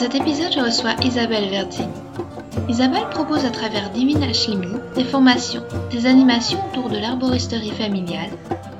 [0.00, 1.82] Cet épisode, je reçois Isabelle Verdi.
[2.70, 8.30] Isabelle propose à travers Divine Ashlimi des formations, des animations autour de l'arboristerie familiale,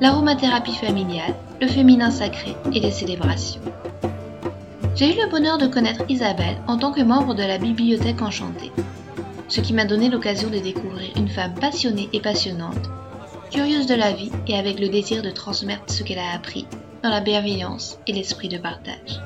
[0.00, 3.60] l'aromathérapie familiale, le féminin sacré et les célébrations.
[4.96, 8.72] J'ai eu le bonheur de connaître Isabelle en tant que membre de la Bibliothèque Enchantée,
[9.46, 12.88] ce qui m'a donné l'occasion de découvrir une femme passionnée et passionnante,
[13.50, 16.66] curieuse de la vie et avec le désir de transmettre ce qu'elle a appris
[17.02, 19.20] dans la bienveillance et l'esprit de partage.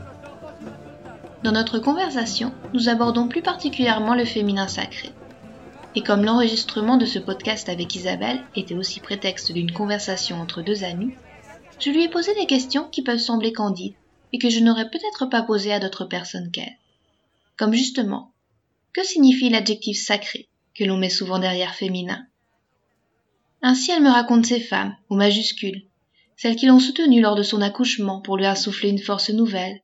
[1.45, 5.11] Dans notre conversation, nous abordons plus particulièrement le féminin sacré.
[5.95, 10.85] Et comme l'enregistrement de ce podcast avec Isabelle était aussi prétexte d'une conversation entre deux
[10.85, 11.13] amis,
[11.79, 13.93] je lui ai posé des questions qui peuvent sembler candides
[14.33, 16.79] et que je n'aurais peut-être pas posées à d'autres personnes qu'elle.
[17.59, 18.33] Comme justement,
[18.95, 22.25] que signifie l'adjectif sacré que l'on met souvent derrière féminin?
[23.61, 25.83] Ainsi elle me raconte ces femmes, aux majuscules,
[26.39, 29.83] celles qui l'ont soutenue lors de son accouchement pour lui insouffler une force nouvelle,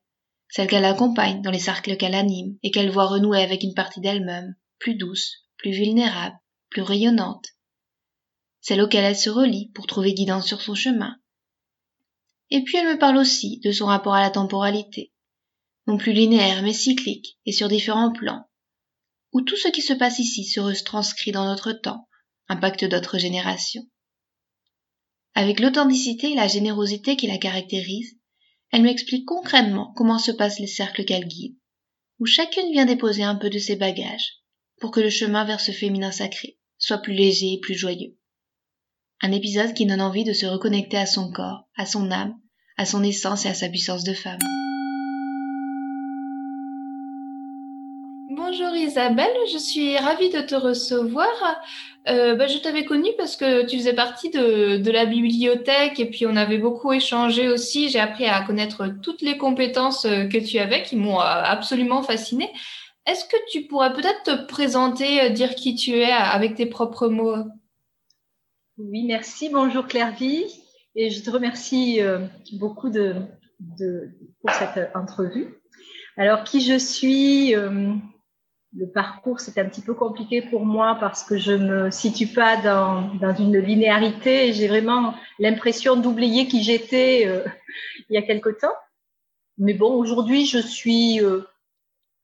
[0.51, 4.01] celle qu'elle accompagne dans les cercles qu'elle anime et qu'elle voit renouer avec une partie
[4.01, 6.37] d'elle-même, plus douce, plus vulnérable,
[6.71, 7.47] plus rayonnante,
[8.61, 11.17] celle auquel elle se relie pour trouver guidance sur son chemin.
[12.51, 15.13] Et puis elle me parle aussi de son rapport à la temporalité,
[15.87, 18.49] non plus linéaire mais cyclique et sur différents plans,
[19.33, 22.09] où tout ce qui se passe ici se retranscrit dans notre temps,
[22.49, 23.87] impacte d'autres générations.
[25.35, 28.20] Avec l'authenticité et la générosité qui la caractérisent,
[28.73, 31.57] elle m'explique concrètement comment se passent les cercles qu'elle guide,
[32.19, 34.35] où chacune vient déposer un peu de ses bagages,
[34.81, 38.17] pour que le chemin vers ce féminin sacré soit plus léger et plus joyeux.
[39.23, 42.35] Un épisode qui donne envie de se reconnecter à son corps, à son âme,
[42.79, 44.39] à son essence et à sa puissance de femme.
[48.31, 51.61] Bonjour Isabelle, je suis ravie de te recevoir.
[52.09, 56.27] Euh, bah, je t'avais connue parce que tu faisais partie de, la bibliothèque et puis
[56.27, 57.91] on avait beaucoup échangé aussi.
[57.91, 62.03] J'ai appris à connaître toutes les compétences euh, que tu avais qui m'ont euh, absolument
[62.03, 62.51] fascinée.
[63.07, 67.37] Est-ce que tu pourrais peut-être te présenter, dire qui tu es avec tes propres mots?
[68.79, 69.51] Oui, merci.
[69.51, 70.45] Bonjour Clairvy.
[70.97, 72.01] Et je te remercie
[72.53, 73.15] beaucoup de,
[74.41, 75.55] pour cette entrevue.
[76.17, 77.55] Alors, qui je suis
[78.77, 82.29] le parcours, c'est un petit peu compliqué pour moi parce que je ne me situe
[82.29, 87.45] pas dans, dans une linéarité j'ai vraiment l'impression d'oublier qui j'étais euh,
[88.09, 88.75] il y a quelque temps.
[89.59, 91.43] Mais bon, aujourd'hui, je suis euh,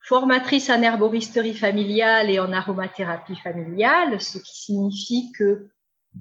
[0.00, 5.68] formatrice en herboristerie familiale et en aromathérapie familiale, ce qui signifie que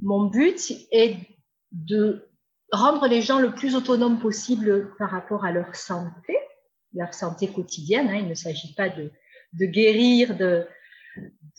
[0.02, 1.18] mon but est
[1.72, 2.28] de
[2.72, 6.36] rendre les gens le plus autonomes possible par rapport à leur santé,
[6.94, 8.10] leur santé quotidienne.
[8.10, 8.18] Hein.
[8.18, 9.12] Il ne s'agit pas de
[9.60, 10.68] de guérir de,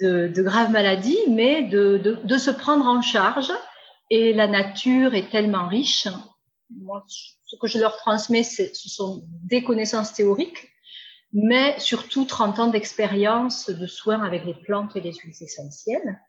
[0.01, 3.53] de, graves maladies, mais de, de, se prendre en charge.
[4.11, 6.09] Et la nature est tellement riche.
[6.71, 10.69] Moi, ce que je leur transmets, ce sont des connaissances théoriques,
[11.33, 16.21] mais surtout 30 ans d'expérience de soins avec les plantes et les huiles essentielles.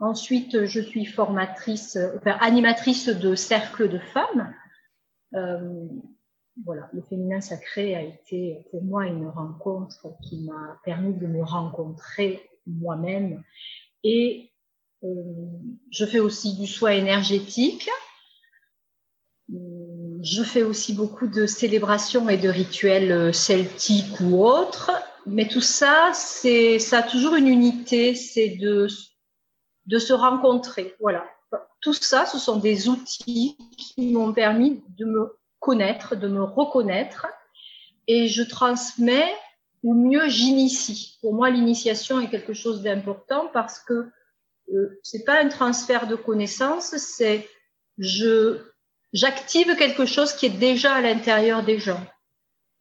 [0.00, 4.54] Ensuite, je suis formatrice, enfin, animatrice de cercles de femmes.
[5.34, 5.88] Euh,
[6.64, 11.42] voilà, le féminin sacré a été pour moi une rencontre qui m'a permis de me
[11.42, 13.42] rencontrer moi-même.
[14.04, 14.50] Et
[15.04, 15.06] euh,
[15.90, 17.88] je fais aussi du soin énergétique.
[19.48, 24.90] Je fais aussi beaucoup de célébrations et de rituels celtiques ou autres.
[25.26, 28.88] Mais tout ça, c'est, ça a toujours une unité, c'est de,
[29.86, 30.94] de se rencontrer.
[31.00, 31.24] Voilà.
[31.80, 37.26] Tout ça, ce sont des outils qui m'ont permis de me connaître, de me reconnaître,
[38.06, 39.32] et je transmets
[39.82, 41.18] ou mieux j'initie.
[41.20, 44.10] Pour moi, l'initiation est quelque chose d'important parce que
[44.72, 47.48] euh, c'est pas un transfert de connaissances, c'est
[47.98, 48.58] je
[49.12, 52.04] j'active quelque chose qui est déjà à l'intérieur des gens.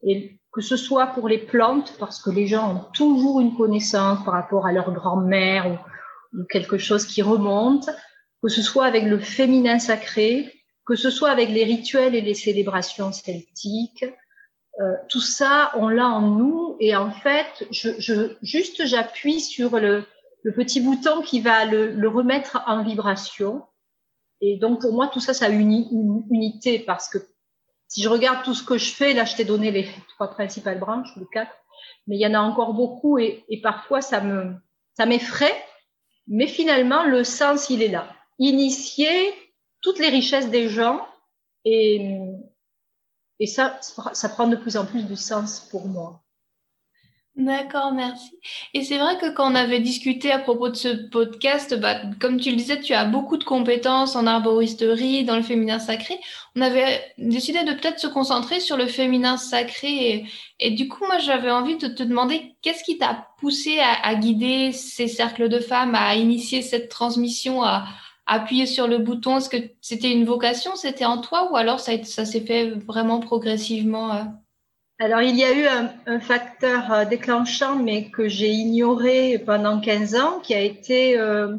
[0.03, 4.23] Et que ce soit pour les plantes, parce que les gens ont toujours une connaissance
[4.25, 7.89] par rapport à leur grand-mère ou, ou quelque chose qui remonte,
[8.41, 10.56] que ce soit avec le féminin sacré,
[10.87, 14.05] que ce soit avec les rituels et les célébrations celtiques,
[14.79, 19.79] euh, tout ça, on l'a en nous et en fait, je, je juste j'appuie sur
[19.79, 20.05] le,
[20.43, 23.63] le, petit bouton qui va le, le, remettre en vibration.
[24.39, 27.17] Et donc pour moi, tout ça, ça a une, unité parce que
[27.89, 30.79] si je regarde tout ce que je fais, là, je t'ai donné les trois principales
[30.79, 31.51] branches, les quatre,
[32.05, 34.53] mais il y en a encore beaucoup et, et parfois ça me
[34.95, 35.55] ça m'effraie.
[36.27, 38.07] Mais finalement, le sens, il est là.
[38.39, 39.33] Initier
[39.87, 41.07] toutes les richesses des gens
[41.63, 42.19] et,
[43.39, 46.21] et ça, ça prend de plus en plus de sens pour moi.
[47.37, 48.37] D'accord, merci.
[48.73, 52.37] Et c'est vrai que quand on avait discuté à propos de ce podcast, bah, comme
[52.37, 56.19] tu le disais, tu as beaucoup de compétences en arboristerie, dans le féminin sacré.
[56.57, 60.25] On avait décidé de peut-être se concentrer sur le féminin sacré.
[60.59, 64.73] Et, du coup, moi, j'avais envie de te demander qu'est-ce qui t'a poussé à, guider
[64.73, 67.85] ces cercles de femmes, à initier cette transmission, à,
[68.27, 71.91] appuyer sur le bouton Est-ce que c'était une vocation, c'était en toi, ou alors ça,
[72.03, 74.23] ça s'est fait vraiment progressivement euh?
[74.99, 75.67] Alors, il y a eu
[76.07, 81.55] un, facteur euh, déclenchant, mais que j'ai ignoré pendant 15 ans, qui a été euh,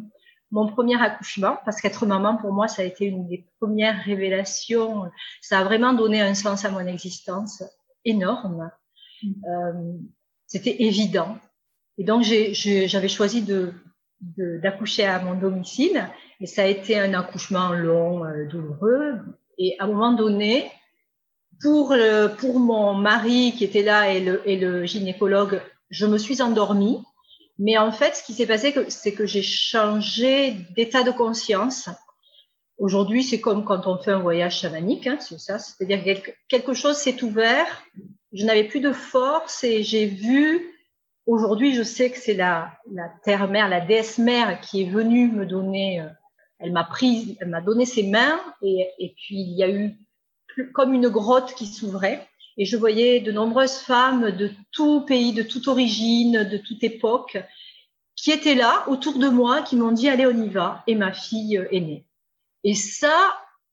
[0.50, 5.04] mon premier accouchement, parce qu'être maman, pour moi, ça a été une des premières révélations.
[5.40, 7.62] Ça a vraiment donné un sens à mon existence
[8.04, 8.72] énorme.
[9.22, 9.32] Mm.
[9.48, 9.92] Euh,
[10.48, 11.38] C'était évident.
[11.96, 13.72] Et donc, j'avais choisi de
[14.20, 16.08] d'accoucher à mon domicile,
[16.40, 19.14] et ça a été un accouchement long, euh, douloureux.
[19.58, 20.70] Et à un moment donné,
[21.60, 21.94] pour,
[22.38, 27.02] pour mon mari qui était là et le, et le gynécologue, je me suis endormie.
[27.58, 31.88] Mais en fait, ce qui s'est passé, c'est que j'ai changé d'état de conscience.
[32.78, 35.58] Aujourd'hui, c'est comme quand on fait un voyage chamanique, hein, c'est ça.
[35.58, 37.66] C'est-à-dire que quelque chose s'est ouvert.
[38.32, 40.72] Je n'avais plus de force et j'ai vu.
[41.26, 46.04] Aujourd'hui, je sais que c'est la, la terre-mère, la déesse-mère qui est venue me donner.
[46.60, 49.96] Euh, elle m'a pris, elle m'a donné ses mains et, puis il y a eu
[50.72, 52.26] comme une grotte qui s'ouvrait.
[52.56, 57.38] Et je voyais de nombreuses femmes de tout pays, de toute origine, de toute époque,
[58.16, 60.82] qui étaient là autour de moi, qui m'ont dit allez on y va.
[60.86, 62.04] Et ma fille euh, est née.
[62.64, 63.14] Et ça,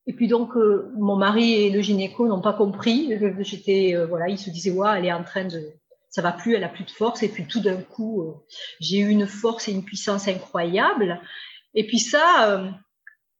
[0.05, 3.11] et puis donc euh, mon mari et le gynéco n'ont pas compris.
[3.39, 5.63] J'étais euh, voilà, ils se disaient ouais, elle est en train de,
[6.11, 7.23] ça va plus, elle a plus de force.
[7.23, 8.35] Et puis tout d'un coup,
[8.79, 11.19] j'ai eu une force et une puissance incroyable.
[11.75, 12.63] Et puis ça,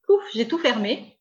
[0.09, 1.17] ouf, j'ai tout fermé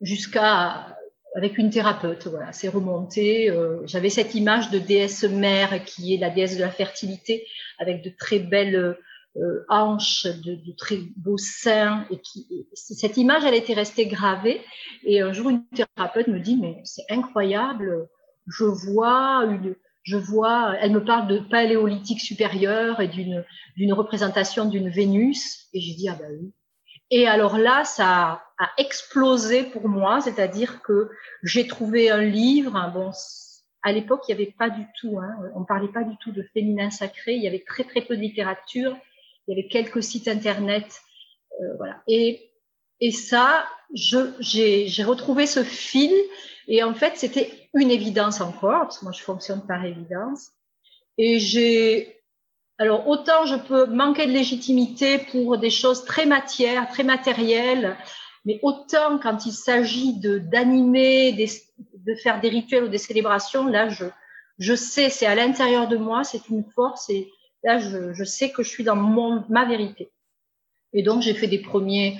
[0.00, 0.96] jusqu'à
[1.34, 2.26] avec une thérapeute.
[2.26, 3.50] Voilà, c'est remonté.
[3.50, 7.46] Euh, J'avais cette image de déesse mère qui est la déesse de la fertilité,
[7.78, 8.96] avec de très belles
[9.36, 12.06] euh, hanches, de, très beaux seins.
[12.10, 12.20] Et
[12.74, 14.60] cette image, elle était restée gravée.
[15.04, 18.08] Et un jour, une thérapeute me dit mais c'est incroyable.
[18.46, 20.74] Je vois une, je vois.
[20.80, 25.68] Elle me parle de paléolithique supérieur et d'une représentation d'une Vénus.
[25.72, 26.52] Et j'ai dit ah ben oui.
[27.10, 31.10] Et alors là, ça a explosé pour moi, c'est-à-dire que
[31.42, 32.90] j'ai trouvé un livre.
[32.94, 33.10] Bon,
[33.82, 36.42] à l'époque, il n'y avait pas du tout, hein, on parlait pas du tout de
[36.54, 37.34] féminin sacré.
[37.34, 38.96] Il y avait très très peu de littérature.
[39.48, 41.00] Il y avait quelques sites internet,
[41.60, 42.02] euh, voilà.
[42.06, 42.50] Et
[43.00, 46.12] et ça, j'ai retrouvé ce fil.
[46.68, 50.50] Et en fait, c'était une évidence encore, parce que moi, je fonctionne par évidence.
[51.18, 52.20] Et j'ai
[52.80, 57.94] alors, autant je peux manquer de légitimité pour des choses très matières, très matérielles,
[58.46, 63.90] mais autant quand il s'agit de d'animer, de faire des rituels ou des célébrations, là,
[63.90, 64.06] je,
[64.58, 67.30] je sais, c'est à l'intérieur de moi, c'est une force, et
[67.64, 70.10] là, je, je sais que je suis dans mon, ma vérité.
[70.94, 72.18] Et donc, j'ai fait des premiers,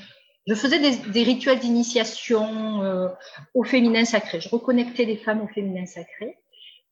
[0.51, 3.09] je faisais des, rituels d'initiation euh,
[3.55, 4.41] au féminin sacré.
[4.41, 6.39] Je reconnectais les femmes au féminin sacré,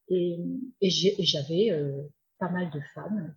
[0.09, 0.39] et,
[0.81, 1.91] j'avais euh,
[2.39, 3.35] pas mal de femmes.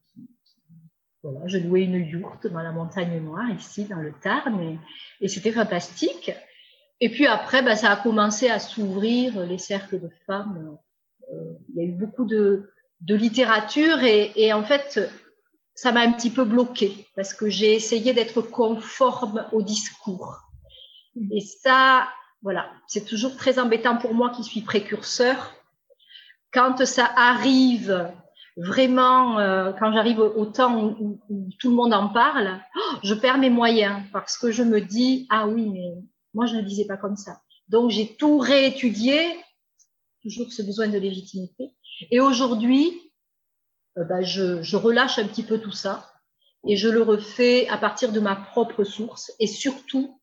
[1.23, 4.77] voilà, je louais une yourte dans la montagne noire, ici, dans le Tarn,
[5.21, 6.31] et, c'était fantastique.
[6.99, 10.77] Et puis après, ben, ça a commencé à s'ouvrir, les cercles de femmes.
[11.33, 12.69] Euh, il y a eu beaucoup de,
[13.07, 14.99] littérature, et en fait,
[15.81, 20.43] ça m'a un petit peu bloqué parce que j'ai essayé d'être conforme au discours.
[21.31, 22.07] Et ça,
[22.43, 25.55] voilà, c'est toujours très embêtant pour moi qui suis précurseur.
[26.53, 28.13] Quand ça arrive
[28.57, 31.19] vraiment, euh, quand j'arrive au, temps où,
[31.59, 35.25] tout le monde en parle, oh, je perds mes moyens parce que je me dis,
[35.31, 35.95] ah oui, mais
[36.35, 37.41] moi, je ne disais pas comme ça.
[37.69, 39.17] Donc, j'ai tout réétudié,
[40.21, 41.71] toujours ce besoin de légitimité.
[42.11, 43.10] Et aujourd'hui,
[43.95, 46.11] bah, je, je relâche un petit peu tout ça
[46.67, 49.31] et je le refais à partir de ma propre source.
[49.39, 50.19] Et surtout,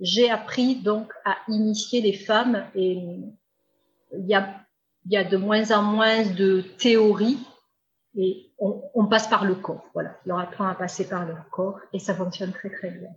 [0.00, 2.92] j'ai appris donc à initier les femmes et
[4.12, 4.62] il y a
[5.06, 7.38] y a de moins en moins de théorie
[8.16, 9.84] et on, passe par le corps.
[9.94, 13.08] Voilà, on leur apprend à passer par le corps et ça fonctionne très très bien.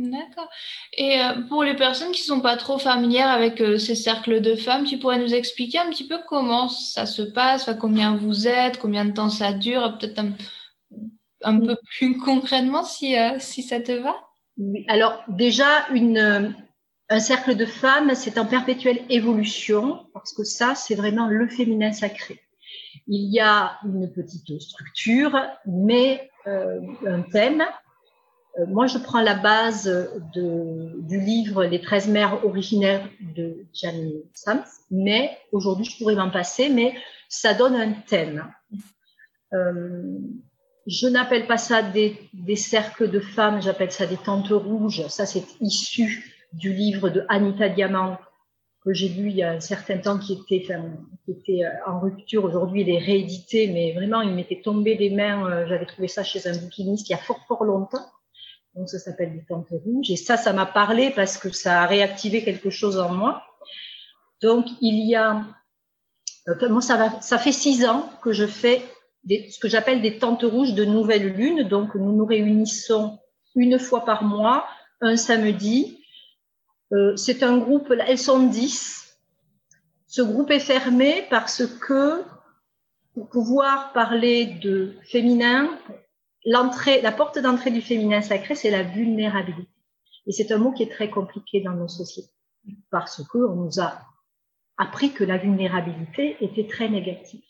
[0.00, 0.48] D'accord.
[0.96, 4.54] Et euh, pour les personnes qui sont pas trop familières avec euh, ces cercles de
[4.54, 8.78] femmes, tu pourrais nous expliquer un petit peu comment ça se passe, combien vous êtes,
[8.78, 10.22] combien de temps ça dure, peut-être
[11.42, 14.16] un, peu plus concrètement si, euh, si ça te va?
[14.88, 16.54] Alors déjà, une,
[17.10, 21.92] un cercle de femmes, c'est en perpétuelle évolution, parce que ça, c'est vraiment le féminin
[21.92, 22.40] sacré.
[23.06, 27.64] il y a une petite structure, mais euh, un thème.
[28.58, 29.84] Euh, moi, je prends la base
[30.34, 36.30] de, du livre Les 13 mères originaires de Jamie Sams, mais aujourd'hui, je pourrais m'en
[36.30, 36.94] passer, mais
[37.28, 38.52] ça donne un thème.
[39.52, 40.18] Euh,
[40.86, 45.06] je n'appelle pas ça des, des, cercles de femmes, j'appelle ça des tentes rouges.
[45.08, 48.18] Ça, c'est issu du livre de Anita Diamant
[48.84, 50.66] que j'ai lu il y a un certain temps qui était,
[51.24, 52.44] qui était euh, en rupture.
[52.44, 55.66] Aujourd'hui, il est réédité, mais vraiment, il m'était tombé des mains.
[55.66, 58.06] J'avais trouvé ça chez un bouquiniste il y a fort, fort longtemps.
[58.74, 60.10] Donc, ça s'appelle des tentes rouges.
[60.10, 63.42] Et ça, ça m'a parlé parce que ça a réactivé quelque chose en moi.
[64.40, 65.44] Donc, il y a,
[66.48, 68.82] euh, moi, ça, va, ça fait six ans que je fais
[69.24, 71.64] des, ce que j'appelle des tentes rouges de nouvelle lune.
[71.64, 73.18] Donc, nous nous réunissons
[73.56, 74.66] une fois par mois,
[75.00, 76.00] un samedi,
[76.92, 79.16] euh, c'est un groupe, elles sont dix.
[80.06, 82.22] Ce groupe est fermé parce que
[83.14, 85.68] pour pouvoir parler de féminin,
[86.44, 89.70] l'entrée, la porte d'entrée du féminin sacré, c'est la vulnérabilité.
[90.26, 92.30] Et c'est un mot qui est très compliqué dans nos sociétés
[92.90, 94.02] parce que on nous a
[94.76, 97.42] appris que la vulnérabilité était très négative.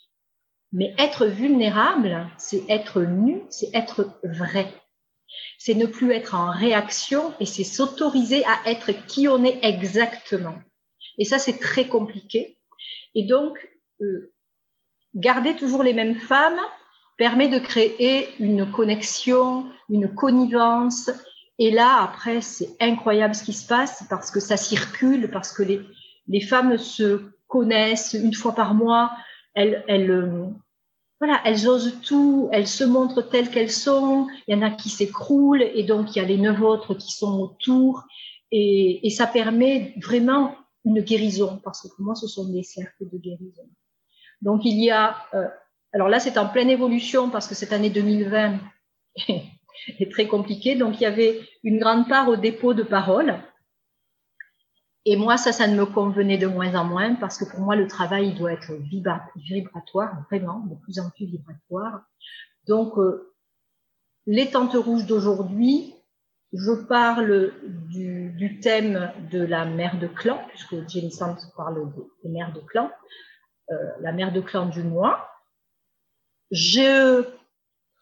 [0.72, 4.72] Mais être vulnérable, c'est être nu, c'est être vrai
[5.58, 10.58] c'est ne plus être en réaction et c'est s'autoriser à être qui on est exactement.
[11.18, 12.58] Et ça, c'est très compliqué.
[13.14, 13.58] Et donc,
[14.00, 14.32] euh,
[15.14, 16.60] garder toujours les mêmes femmes
[17.20, 21.10] permet de créer une connexion, une connivence.
[21.58, 25.62] Et là, après, c'est incroyable ce qui se passe parce que ça circule, parce que
[25.62, 25.82] les,
[26.28, 29.12] les femmes se connaissent une fois par mois.
[29.52, 30.46] Elles, euh,
[31.18, 34.26] voilà, elles osent tout, elles se montrent telles qu'elles sont.
[34.48, 37.12] Il y en a qui s'écroulent et donc il y a les neuf autres qui
[37.12, 38.06] sont autour
[38.50, 43.10] et, et ça permet vraiment une guérison parce que pour moi ce sont des cercles
[43.12, 43.68] de guérison.
[44.40, 45.48] Donc il y a, euh,
[45.92, 48.58] alors là c'est en pleine évolution parce que cette année 2020
[49.28, 50.76] est très compliquée.
[50.76, 53.42] Donc il y avait une grande part au dépôt de parole
[55.06, 57.74] et moi, ça, ça ne me convenait de moins en moins parce que pour moi,
[57.74, 58.72] le travail il doit être
[59.36, 62.02] vibratoire, vraiment, de plus en plus vibratoire.
[62.66, 63.32] Donc, euh,
[64.26, 65.94] les tentes rouges d'aujourd'hui,
[66.52, 67.52] je parle
[67.88, 71.90] du, du, thème de la mère de clan, puisque Jenny Sands parle
[72.22, 72.90] des mères de clan,
[73.70, 75.29] euh, la mère de clan du mois.
[76.50, 77.24] Je,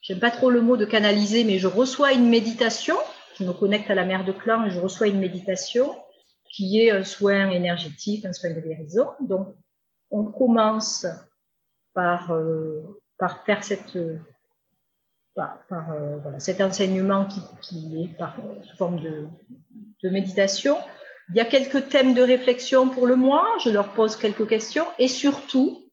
[0.00, 2.96] j'aime pas trop le mot de canaliser, mais je reçois une méditation.
[3.38, 5.94] Je me connecte à la mère de clan et je reçois une méditation
[6.50, 9.08] qui est un soin énergétique, un soin de guérison.
[9.20, 9.54] Donc,
[10.10, 11.06] on commence
[11.94, 12.82] par, euh,
[13.18, 13.98] par faire cette,
[15.34, 19.26] par, par euh, voilà, cet enseignement qui, qui est par sous forme de,
[20.02, 20.76] de méditation.
[21.30, 23.46] Il y a quelques thèmes de réflexion pour le mois.
[23.62, 25.87] Je leur pose quelques questions et surtout,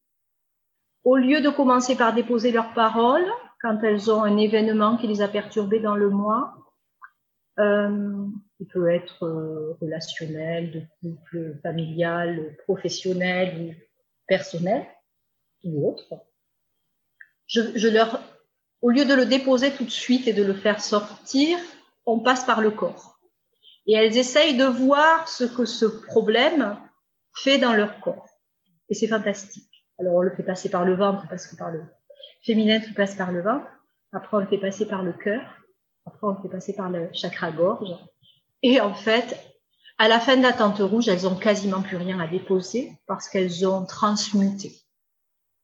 [1.05, 3.25] au lieu de commencer par déposer leurs paroles,
[3.62, 6.55] quand elles ont un événement qui les a perturbées dans le mois,
[7.59, 8.25] euh,
[8.59, 13.74] il peut être euh, relationnel, de couple, familial, professionnel ou
[14.27, 14.85] personnel
[15.63, 16.15] ou autre.
[17.47, 18.19] Je, je, leur,
[18.81, 21.57] au lieu de le déposer tout de suite et de le faire sortir,
[22.05, 23.19] on passe par le corps.
[23.85, 26.77] Et elles essayent de voir ce que ce problème
[27.35, 28.27] fait dans leur corps.
[28.89, 29.75] Et c'est fantastique.
[29.99, 31.83] Alors on le fait passer par le ventre parce que par le
[32.43, 33.67] féminin qui passe par le ventre.
[34.11, 35.41] Après on le fait passer par le cœur.
[36.05, 37.93] Après on le fait passer par le chakra gorge.
[38.61, 39.37] Et en fait,
[39.97, 43.29] à la fin de la tente rouge, elles ont quasiment plus rien à déposer parce
[43.29, 44.73] qu'elles ont transmuté.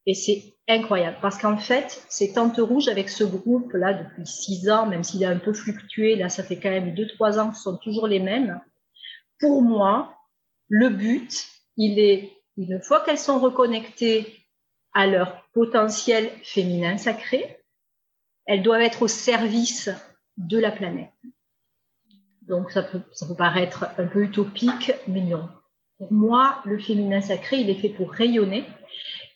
[0.06, 4.86] Et c'est incroyable parce qu'en fait, ces tentes rouges avec ce groupe-là depuis six ans,
[4.86, 7.56] même s'il a un peu fluctué, là, ça fait quand même deux, trois ans que
[7.56, 8.60] ce sont toujours les mêmes.
[9.38, 10.16] Pour moi,
[10.68, 11.46] le but,
[11.76, 14.42] il est, une fois qu'elles sont reconnectées
[14.94, 17.58] à leur potentiel féminin sacré,
[18.46, 19.90] elles doivent être au service
[20.36, 21.10] de la planète.
[22.42, 25.48] Donc ça peut, ça peut paraître un peu utopique, mais non.
[25.98, 28.64] Pour moi, le féminin sacré, il est fait pour rayonner.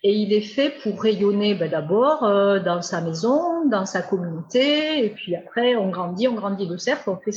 [0.02, 5.04] Et il est fait pour rayonner ben, d'abord euh, dans sa maison, dans sa communauté,
[5.04, 7.32] et puis après on grandit, on grandit de cercle, on fait,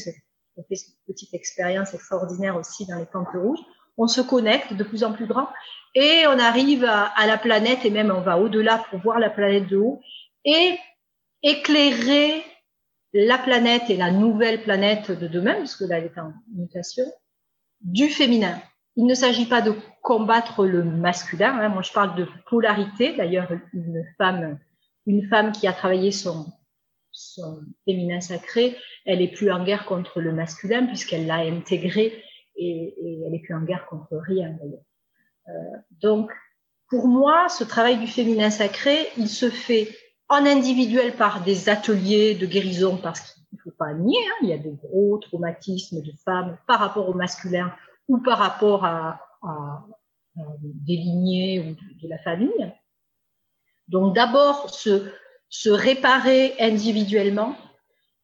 [0.57, 3.63] on fait cette petite expérience extraordinaire aussi dans les temples rouges.
[3.99, 5.49] On se connecte de plus en plus grand
[5.93, 9.67] et on arrive à, la planète et même on va au-delà pour voir la planète
[9.67, 10.01] de haut
[10.45, 10.77] et
[11.43, 12.41] éclairer
[13.13, 17.03] la planète et la nouvelle planète de demain, puisque là elle est en mutation,
[17.81, 18.57] du féminin.
[18.95, 21.59] Il ne s'agit pas de combattre le masculin.
[21.59, 21.69] Hein.
[21.69, 23.15] Moi, je parle de polarité.
[23.15, 24.59] D'ailleurs, une femme,
[25.05, 26.47] une femme qui a travaillé son,
[27.11, 32.23] son féminin sacré, elle est plus en guerre contre le masculin puisqu'elle l'a intégré
[32.59, 34.57] et, elle est plus en guerre contre rien.
[35.47, 35.51] Euh,
[36.01, 36.31] donc,
[36.89, 39.89] pour moi, ce travail du féminin sacré, il se fait
[40.27, 44.49] en individuel par des ateliers de guérison, parce qu'il ne faut pas nier, hein, il
[44.49, 47.73] y a des gros traumatismes de femmes par rapport au masculin
[48.07, 49.19] ou par rapport à,
[50.61, 52.73] des lignées ou de la famille.
[53.87, 57.55] Donc d'abord se réparer individuellement,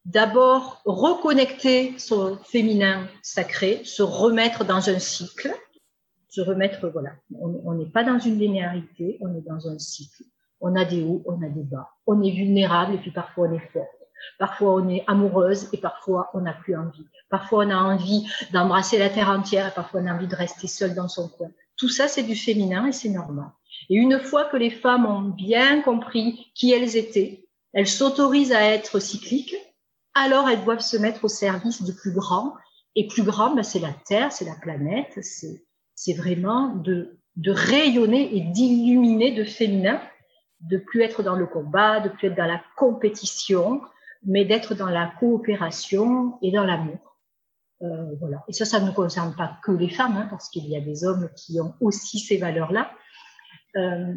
[0.05, 5.53] d'abord reconnecter son féminin sacré, se remettre dans un cycle,
[6.29, 10.24] se remettre, voilà, on n'est pas dans une linéarité, on est dans un cycle.
[10.62, 11.89] On a des hauts, on a des bas.
[12.07, 13.88] On est vulnérable et puis parfois on est forte.
[14.39, 17.05] Parfois on est amoureuse et parfois on n'a plus envie.
[17.29, 20.67] Parfois on a envie d'embrasser la terre entière et parfois on a envie de rester
[20.67, 21.50] seule dans son coin.
[21.77, 23.47] Tout ça c'est du féminin et c'est normal.
[23.89, 28.63] Et une fois que les femmes ont bien compris qui elles étaient, elles s'autorisent à
[28.63, 29.55] être cycliques,
[30.15, 32.55] alors elles doivent se mettre au service du plus grand.
[32.95, 35.19] Et plus grand, ben, c'est la Terre, c'est la planète,
[35.95, 40.01] c'est vraiment de, de rayonner et d'illuminer de féminin,
[40.62, 43.81] de plus être dans le combat, de plus être dans la compétition,
[44.24, 47.17] mais d'être dans la coopération et dans l'amour.
[47.81, 48.43] Euh, voilà.
[48.48, 51.03] Et ça, ça ne concerne pas que les femmes, hein, parce qu'il y a des
[51.03, 52.91] hommes qui ont aussi ces valeurs-là.
[53.75, 54.13] Euh,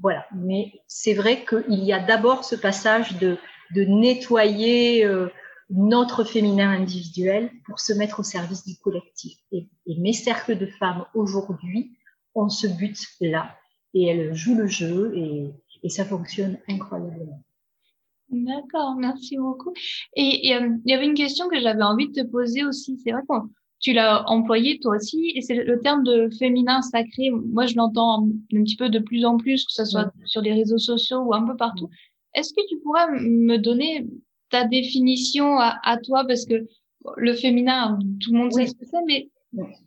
[0.00, 0.26] voilà.
[0.34, 3.36] Mais c'est vrai qu'il y a d'abord ce passage de,
[3.74, 5.28] de nettoyer euh,
[5.70, 9.38] notre féminin individuel pour se mettre au service du collectif.
[9.52, 11.96] Et, mes cercles de femmes aujourd'hui
[12.34, 13.56] ont ce but-là.
[13.94, 15.50] Et elles jouent le jeu et,
[15.82, 17.42] et ça fonctionne incroyablement.
[18.32, 19.74] D'accord, merci beaucoup.
[20.16, 22.98] Et euh, il y avait une question que j'avais envie de te poser aussi.
[23.04, 23.34] C'est vrai que
[23.78, 27.30] tu l'as employé toi aussi, et c'est le terme de féminin sacré.
[27.30, 30.54] Moi, je l'entends un petit peu de plus en plus, que ce soit sur les
[30.54, 31.90] réseaux sociaux ou un peu partout.
[32.34, 34.06] Est-ce que tu pourrais me donner
[34.52, 36.66] ta définition à, toi Parce que
[37.16, 39.28] le féminin, tout le monde sait ce que c'est, mais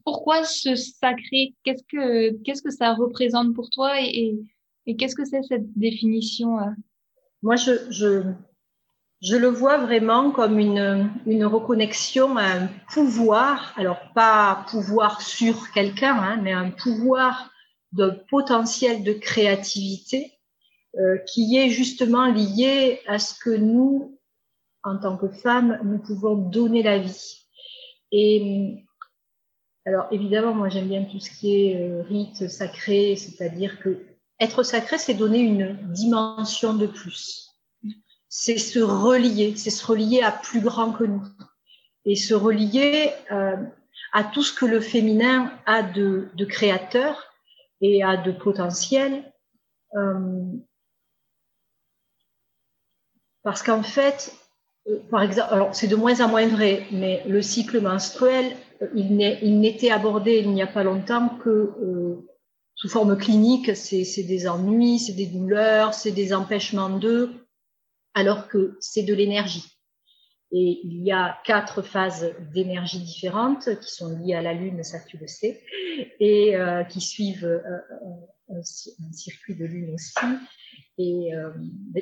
[0.03, 4.35] pourquoi ce sacré Qu'est-ce que qu'est-ce que ça représente pour toi et,
[4.85, 6.71] et, qu'est-ce que c'est cette définition euh?
[7.41, 8.23] Moi, je, je,
[9.21, 15.71] je, le vois vraiment comme une, une reconnexion à un pouvoir, alors pas pouvoir sur
[15.71, 17.51] quelqu'un, hein, mais un pouvoir
[17.93, 20.33] de potentiel de créativité
[20.97, 24.14] euh, qui est justement lié à ce que nous,
[24.85, 27.47] en tant que femmes, nous pouvons donner la vie.
[28.11, 28.85] Et
[29.85, 34.05] alors évidemment, moi j'aime bien tout ce qui est euh, rite sacré, c'est-à-dire que
[34.39, 37.51] être sacré, c'est donner une dimension de plus.
[38.29, 41.25] C'est se relier, c'est se relier à plus grand que nous.
[42.05, 43.55] Et se relier euh,
[44.11, 47.33] à tout ce que le féminin a de, créateur
[47.81, 49.33] et a de potentiel.
[49.95, 50.43] Euh,
[53.41, 54.33] parce qu'en fait,
[55.09, 59.59] par exemple, alors c'est de moins en moins vrai, mais le cycle menstruel, euh, il
[59.59, 62.27] n'était abordé il n'y a pas longtemps que euh,
[62.75, 67.31] sous forme clinique, c'est des ennuis, c'est des douleurs, c'est des empêchements d'eux,
[68.13, 69.65] alors que c'est de l'énergie.
[70.51, 74.99] Et il y a quatre phases d'énergie différentes qui sont liées à la Lune, ça
[74.99, 75.63] tu le sais,
[76.19, 77.61] et euh, qui suivent euh,
[78.49, 80.13] un, un, circuit de Lune aussi.
[80.97, 81.49] Et euh,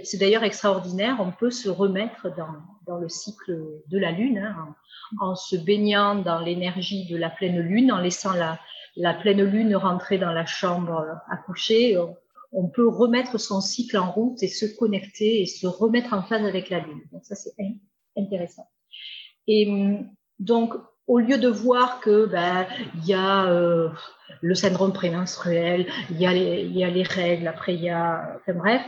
[0.03, 2.53] c'est d'ailleurs extraordinaire, on peut se remettre dans,
[2.85, 4.75] dans le cycle de la Lune hein,
[5.19, 10.19] en, se baignant dans l'énergie de la pleine Lune, en laissant la, pleine Lune rentrer
[10.19, 11.97] dans la chambre à coucher.
[11.97, 12.15] On,
[12.51, 16.45] on peut remettre son cycle en route et se connecter et se remettre en phase
[16.45, 17.01] avec la Lune.
[17.11, 17.55] Donc ça, c'est
[18.15, 18.67] intéressant.
[19.47, 19.67] Et
[20.39, 20.75] donc,
[21.07, 23.89] au lieu de voir que ben il y a euh,
[24.43, 27.89] le syndrome prémenstruel, il y a les il y a les règles, après il y
[27.89, 28.81] a enfin bref,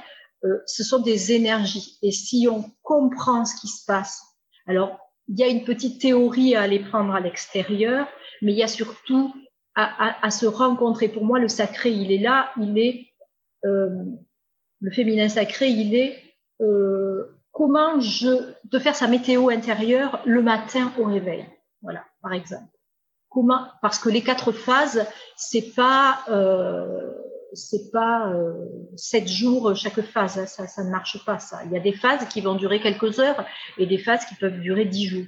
[0.44, 4.22] euh, ce sont des énergies et si on comprend ce qui se passe,
[4.68, 8.08] alors il y a une petite théorie à aller prendre à l'extérieur,
[8.42, 9.34] mais il y a surtout
[9.76, 11.08] à, à, à, se rencontrer.
[11.08, 13.08] Pour moi, le sacré, il est là, il est
[13.66, 13.90] euh,
[14.82, 16.22] le féminin sacré, il est
[16.62, 21.46] euh, comment je de faire sa météo intérieure le matin au réveil.
[21.82, 22.75] Voilà, par exemple.
[23.82, 27.12] Parce que les quatre phases, c'est pas euh,
[27.56, 28.54] c'est pas euh,
[28.96, 31.64] sept jours chaque phase, hein, ça, ça ne marche pas ça.
[31.66, 33.46] Il y a des phases qui vont durer quelques heures
[33.78, 35.26] et des phases qui peuvent durer dix jours.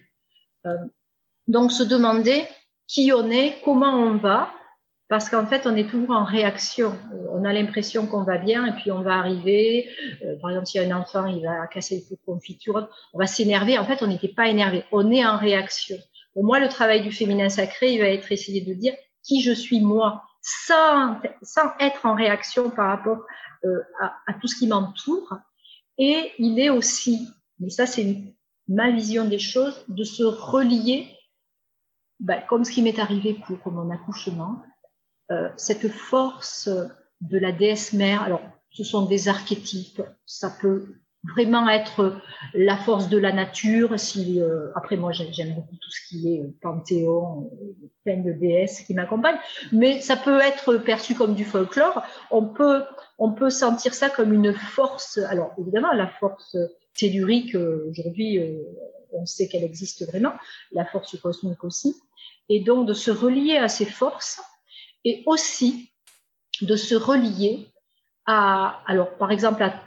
[0.66, 0.76] Euh,
[1.48, 2.44] donc se demander
[2.88, 4.52] qui on est, comment on va,
[5.10, 6.94] parce qu'en fait, on est toujours en réaction.
[7.32, 9.90] On a l'impression qu'on va bien et puis on va arriver.
[10.24, 12.90] Euh, par exemple, s'il y a un enfant, il va casser le pot de confiture,
[13.14, 13.78] on va s'énerver.
[13.78, 14.84] En fait, on n'était pas énervé.
[14.92, 15.98] On est en réaction.
[16.38, 19.52] Pour moi, le travail du féminin sacré, il va être essayer de dire qui je
[19.52, 23.26] suis moi, sans, sans être en réaction par rapport
[23.66, 25.34] euh, à, tout ce qui m'entoure.
[25.98, 27.28] Et il est aussi,
[27.60, 28.36] mais ça c'est
[28.68, 31.08] ma vision des choses, de se relier,
[32.20, 34.62] ben, comme ce qui m'est arrivé pour mon accouchement,
[35.32, 36.70] euh, cette force
[37.20, 38.22] de la déesse mère.
[38.22, 40.04] Alors, ce sont des archétypes.
[40.28, 42.22] Ça peut vraiment être
[42.54, 43.94] la force de la nature.
[43.94, 47.52] Euh, après moi j'aime beaucoup tout ce qui est panthéon,
[48.04, 49.40] plein de déesses qui m'accompagnent,
[49.72, 52.04] mais ça peut être perçu comme du folklore.
[52.32, 52.84] On peut
[53.18, 55.18] on peut sentir ça comme une force.
[55.30, 56.56] Alors évidemment la force
[56.94, 57.56] tellurique
[57.90, 58.40] aujourd'hui
[59.14, 60.34] on sait qu'elle existe vraiment,
[60.72, 61.96] la force cosmique aussi,
[62.50, 64.42] et donc de se relier à ces forces
[65.04, 65.92] et aussi
[66.62, 67.68] de se relier
[68.26, 69.82] à, alors par exemple, à,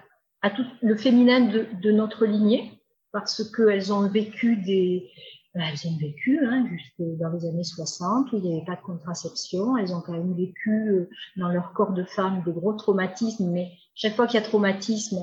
[0.48, 2.80] tout le féminin de, notre lignée,
[3.12, 5.10] parce qu'elles ont vécu des,
[5.54, 8.76] ben, elles ont vécu hein, jusque dans les années 60 où il n'y avait pas
[8.76, 9.76] de contraception.
[9.76, 13.72] Elles ont quand même vécu euh, dans leur corps de femme des gros traumatismes, mais
[13.94, 15.18] chaque fois qu'il y a traumatisme,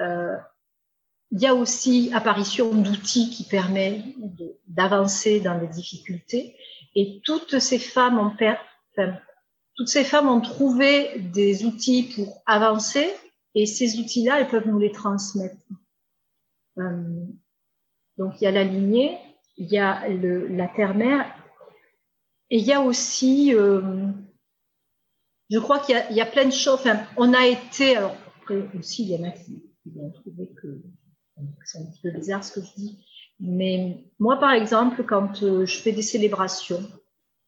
[0.00, 0.36] euh,
[1.30, 4.04] il y a aussi apparition d'outils qui permettent
[4.66, 6.56] d'avancer dans les difficultés.
[6.94, 9.18] Et toutes ces femmes ont, enfin,
[9.76, 13.10] toutes ces femmes ont trouvé des outils pour avancer
[13.54, 15.56] et ces outils-là, elles peuvent nous les transmettre.
[16.78, 17.24] Euh,
[18.18, 19.18] donc il y a la lignée,
[19.56, 21.26] il y a la terre-mère
[22.50, 24.08] et il y a aussi, euh,
[25.50, 26.74] je crois qu'il y, y, a plein de choses.
[26.74, 30.50] Enfin, on a été, alors après aussi il y en a qui, qui vont trouver
[30.60, 30.82] que
[31.64, 33.04] c'est un petit peu bizarre ce que je dis,
[33.40, 36.82] mais moi par exemple, quand euh, je fais des célébrations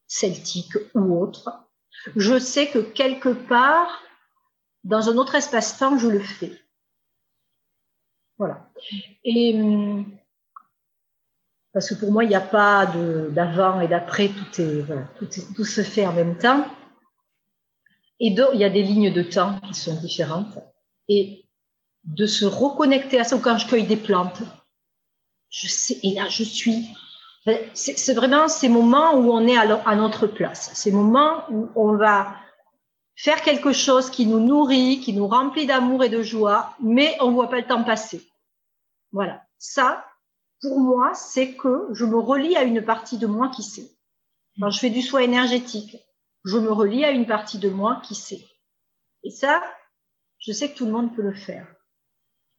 [0.06, 1.50] celtiques ou autres,
[2.14, 4.02] je sais que quelque part,
[4.86, 6.52] dans un autre espace-temps, je le fais.
[8.38, 8.70] Voilà.
[9.24, 9.58] Et
[11.72, 16.12] parce que pour moi, il n'y a pas d'avant et d'après, tout, se fait en
[16.12, 16.64] même temps.
[18.20, 20.58] Et donc, il y a des lignes de temps qui sont différentes.
[21.08, 21.44] Et
[22.04, 24.42] de se reconnecter à ça, quand je cueille des plantes,
[25.50, 26.88] je sais, et là, je suis
[27.74, 32.34] c'est vraiment ces moments où on est à, notre place, ces moments où on va
[33.16, 37.30] faire quelque chose qui nous nourrit, qui nous remplit d'amour et de joie, mais on
[37.30, 38.28] ne voit pas le temps passer.
[39.10, 39.42] Voilà.
[39.58, 40.04] Ça,
[40.60, 43.90] pour moi, c'est que je me relie à une partie de moi qui sait.
[44.60, 45.96] Quand je fais du soin énergétique,
[46.44, 48.44] je me relie à une partie de moi qui sait.
[49.22, 49.62] Et ça,
[50.38, 51.66] je sais que tout le monde peut le faire.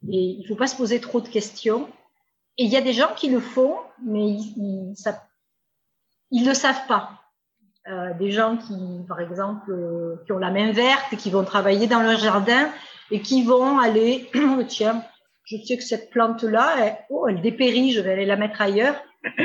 [0.09, 1.87] Et il ne faut pas se poser trop de questions.
[2.57, 4.91] Et il y a des gens qui le font, mais ils
[6.31, 7.26] ne le savent pas.
[7.89, 11.45] Euh, des gens qui, par exemple, euh, qui ont la main verte et qui vont
[11.45, 12.69] travailler dans leur jardin
[13.11, 14.29] et qui vont aller,
[14.67, 15.05] tiens,
[15.45, 19.01] je sais que cette plante-là, elle, oh, elle dépérit, je vais aller la mettre ailleurs.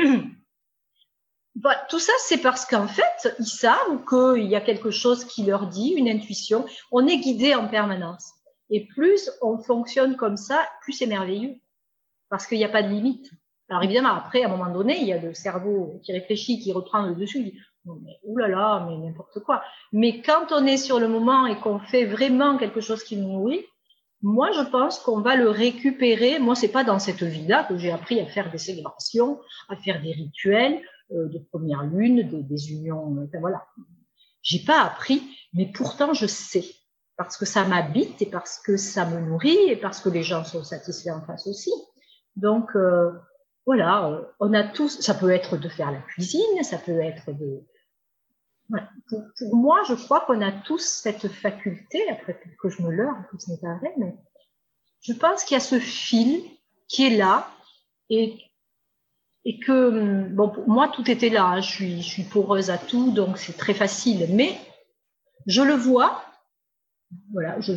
[1.61, 5.45] voilà, tout ça, c'est parce qu'en fait, ils savent qu'il y a quelque chose qui
[5.45, 6.65] leur dit, une intuition.
[6.91, 8.29] On est guidé en permanence.
[8.69, 11.55] Et plus on fonctionne comme ça, plus c'est merveilleux
[12.27, 13.31] parce qu'il n'y a pas de limite.
[13.69, 16.73] Alors évidemment, après, à un moment donné, il y a le cerveau qui réfléchit, qui
[16.73, 17.53] reprend le dessus,
[17.85, 19.61] mais oulala, mais n'importe quoi.
[19.91, 23.31] Mais quand on est sur le moment et qu'on fait vraiment quelque chose qui nous
[23.31, 23.65] nourrit,
[24.21, 26.39] moi, je pense qu'on va le récupérer.
[26.39, 30.01] Moi, c'est pas dans cette vie-là que j'ai appris à faire des célébrations, à faire
[30.01, 33.17] des rituels euh, de première lune, des, des unions.
[33.21, 33.65] Enfin, voilà.
[34.41, 36.63] J'ai pas appris, mais pourtant, je sais
[37.17, 40.43] parce que ça m'habite et parce que ça me nourrit et parce que les gens
[40.43, 41.71] sont satisfaits en face aussi.
[42.35, 43.11] Donc euh,
[43.65, 47.31] voilà, euh, on a tous, ça peut être de faire la cuisine, ça peut être
[47.31, 47.61] de...
[48.69, 53.51] Pour, moi, je crois qu'on a tous cette faculté, après que je me leurre, ce
[53.51, 54.15] n'est pas vrai, mais
[55.01, 56.41] je pense qu'il y a ce fil
[56.87, 57.49] qui est là
[58.09, 58.37] et,
[59.45, 63.57] et que, bon, pour moi, tout était là, je, suis, poreuse à tout, donc c'est
[63.57, 64.57] très facile, mais
[65.45, 66.23] je le vois,
[67.31, 67.73] voilà, je,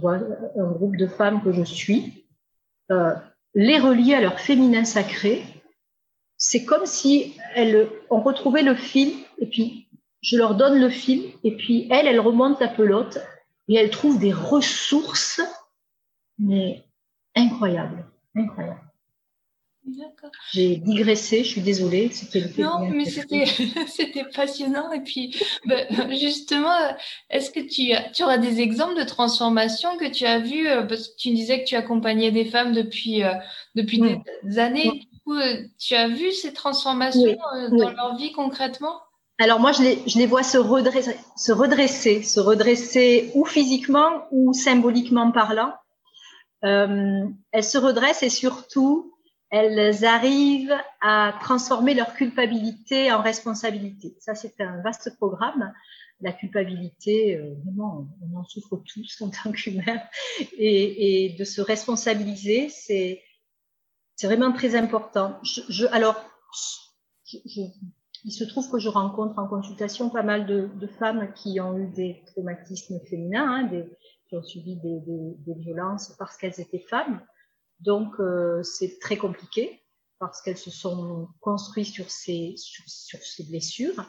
[0.00, 0.16] vois
[0.56, 2.26] un groupe de femmes que je suis,
[2.90, 3.14] euh,
[3.54, 5.42] les relier à leur féminin sacré,
[6.36, 9.87] c'est comme si elles ont retrouvé le fil, et puis
[10.28, 13.18] je leur donne le fil, et puis elles, elles remontent la pelote,
[13.68, 15.40] et elles trouvent des ressources,
[16.38, 16.84] mais
[17.34, 18.04] incroyables,
[18.36, 18.82] incroyables.
[20.52, 22.10] J'ai digressé, je suis désolée.
[22.58, 23.04] Non, mais
[23.86, 24.92] c'était passionnant.
[24.92, 25.76] Et puis, bah,
[26.10, 26.74] justement,
[27.30, 31.08] est-ce que tu, tu auras des exemples de transformations que tu as vues euh, Parce
[31.08, 33.32] que tu disais que tu accompagnais des femmes depuis, euh,
[33.76, 34.02] depuis
[34.42, 34.90] des années.
[35.10, 37.38] Du coup, euh, tu as vu ces transformations
[37.70, 39.00] dans leur vie concrètement?
[39.40, 44.26] Alors moi, je les, je les vois se redresser, se redresser, se redresser ou physiquement
[44.32, 45.74] ou symboliquement parlant.
[46.64, 49.14] Euh, elles se redressent et surtout,
[49.50, 54.16] elles arrivent à transformer leur culpabilité en responsabilité.
[54.18, 55.72] Ça, c'est un vaste programme.
[56.20, 60.02] La culpabilité, euh, vraiment, on en souffre tous en tant qu'humain.
[60.58, 63.22] Et, et, de se responsabiliser, c'est,
[64.24, 65.38] vraiment très important.
[65.44, 66.16] Je, je alors,
[67.24, 67.38] je,
[68.24, 71.86] il se trouve que je rencontre en consultation pas mal de, femmes qui ont eu
[71.88, 73.84] des traumatismes féminins, hein,
[74.28, 77.20] qui ont subi des, violences parce qu'elles étaient femmes.
[77.80, 79.82] Donc, euh, c'est très compliqué
[80.18, 84.04] parce qu'elles se sont construites sur ces, sur ces blessures,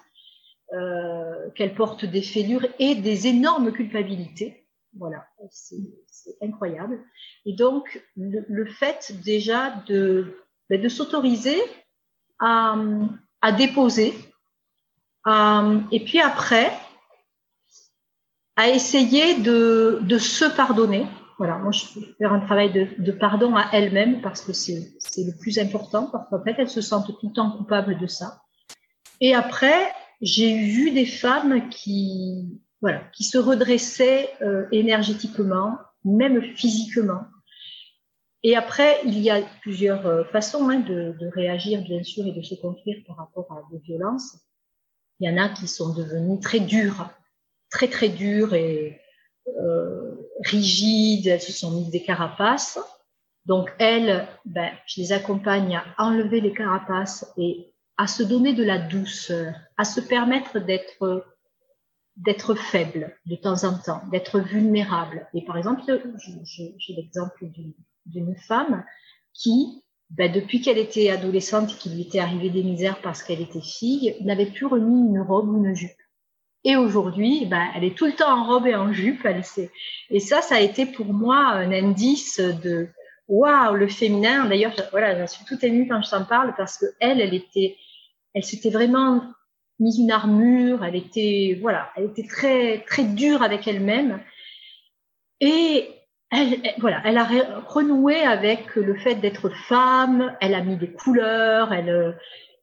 [0.74, 4.68] euh, qu'elles portent des fêlures et des énormes culpabilités.
[4.98, 5.78] Voilà, c'est
[6.42, 7.00] incroyable.
[7.46, 10.36] Et donc, le, le fait déjà de,
[10.68, 11.60] ben, de s'autoriser
[12.40, 12.76] à,
[13.42, 14.14] à déposer.
[15.28, 16.72] Euh, et puis après,
[18.56, 21.06] à essayer de, de se pardonner.
[21.38, 24.92] Voilà, moi je peux faire un travail de, de pardon à elle-même parce que c'est
[25.18, 26.10] le plus important.
[26.12, 28.42] Parce qu'en fait, elles se sentent tout le temps coupables de ça.
[29.22, 37.22] Et après, j'ai vu des femmes qui, voilà, qui se redressaient euh, énergétiquement, même physiquement.
[38.44, 42.32] Et après, il y a plusieurs euh, façons hein, de, de, réagir, bien sûr, et
[42.32, 44.38] de se construire par rapport à des violences.
[45.20, 47.10] Il y en a qui sont devenues très dures,
[47.70, 49.02] très très dures et
[49.60, 51.28] euh, rigides.
[51.28, 52.80] Elles se sont mises des carapaces.
[53.46, 58.64] Donc elles, ben, je les accompagne à enlever les carapaces et à se donner de
[58.64, 61.26] la douceur, à se permettre d'être
[62.16, 65.26] d'être faible de temps en temps, d'être vulnérable.
[65.34, 65.84] Et par exemple,
[66.44, 67.74] j'ai l'exemple d'une
[68.10, 68.84] d'une femme
[69.34, 73.42] qui, ben, depuis qu'elle était adolescente et qu'il lui était arrivé des misères parce qu'elle
[73.42, 75.92] était fille, n'avait plus remis une robe ou une jupe.
[76.64, 79.26] Et aujourd'hui, ben, elle est tout le temps en robe et en jupe.
[79.26, 79.44] Elle.
[80.10, 82.90] Et ça, ça a été pour moi un indice de
[83.28, 84.46] waouh, le féminin.
[84.46, 87.78] D'ailleurs, voilà, je suis toute émue quand je t'en parle parce que elle, elle était,
[88.34, 89.24] elle s'était vraiment
[89.80, 90.84] mise une armure.
[90.84, 94.22] Elle était, voilà, elle était très, très dure avec elle-même.
[95.40, 95.90] Et
[96.32, 97.26] elle, voilà, elle a
[97.68, 102.12] renoué avec le fait d'être femme, elle a mis des couleurs, elle, euh,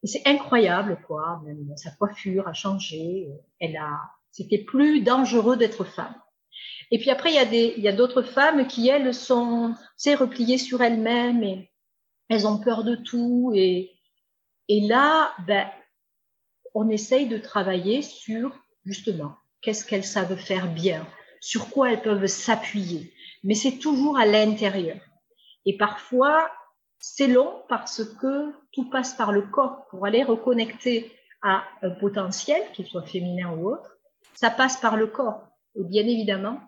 [0.03, 1.41] c'est incroyable, quoi.
[1.45, 3.27] Même sa coiffure a changé,
[3.59, 3.99] elle a,
[4.31, 6.15] c'était plus dangereux d'être femme.
[6.91, 9.75] Et puis après, il y a des, il y a d'autres femmes qui, elles, sont,
[9.97, 11.69] c'est repliées sur elles-mêmes et
[12.29, 13.91] elles ont peur de tout et,
[14.69, 15.67] et là, ben,
[16.73, 18.51] on essaye de travailler sur,
[18.85, 21.05] justement, qu'est-ce qu'elles savent faire bien,
[21.41, 23.13] sur quoi elles peuvent s'appuyer
[23.47, 24.99] mais c'est toujours à l'intérieur.
[25.65, 26.51] Et parfois,
[26.99, 31.09] c'est long parce que tout passe par le corps pour aller reconnecter
[31.41, 33.97] à un potentiel, qu'il soit féminin ou autre.
[34.35, 35.47] Ça passe par le corps.
[35.75, 36.59] Et bien évidemment,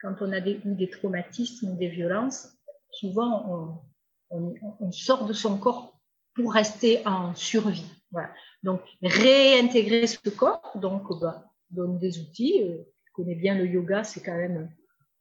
[0.00, 2.56] quand on a des, des traumatismes des violences,
[2.90, 3.82] souvent
[4.30, 6.00] on, on, sort de son corps
[6.34, 7.84] pour rester en survie.
[8.12, 8.30] Voilà.
[8.62, 12.62] Donc réintégrer ce corps, donc bah, donne des outils.
[12.62, 14.70] Euh, je connais bien le yoga, c'est quand même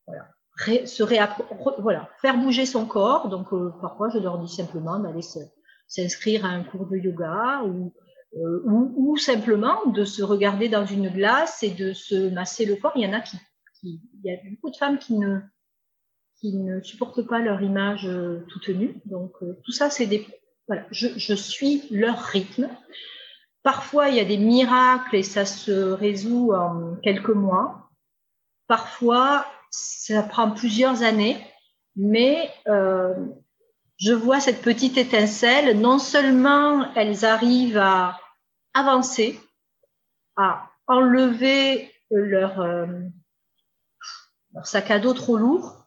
[0.06, 3.30] voilà, se voilà, faire bouger son corps.
[3.30, 5.22] Donc, euh, parfois, je leur dis simplement d'aller
[5.88, 7.94] s'inscrire à un cours de yoga ou,
[8.36, 12.76] euh, ou, ou, simplement de se regarder dans une glace et de se masser le
[12.76, 12.94] corps.
[12.96, 13.38] Il y en a qui,
[13.84, 15.40] il y a beaucoup de femmes qui ne,
[16.40, 19.02] qui ne supportent pas leur image euh, toute nue.
[19.06, 20.26] Donc, tout ça, c'est des,
[20.68, 22.70] voilà, je suis leur rythme.
[23.64, 27.90] Parfois, il y a des miracles et ça se résout en quelques mois.
[28.68, 31.38] Parfois, ça prend plusieurs années,
[31.96, 33.14] mais euh,
[33.98, 35.80] je vois cette petite étincelle.
[35.80, 38.20] Non seulement elles arrivent à
[38.74, 39.40] avancer,
[40.36, 42.86] à enlever leur, euh,
[44.54, 45.86] leur sac à dos trop lourd,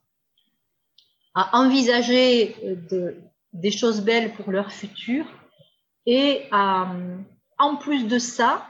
[1.35, 2.57] à envisager
[2.91, 3.17] de,
[3.53, 5.25] des choses belles pour leur futur
[6.07, 6.93] et à,
[7.59, 8.67] en plus de ça,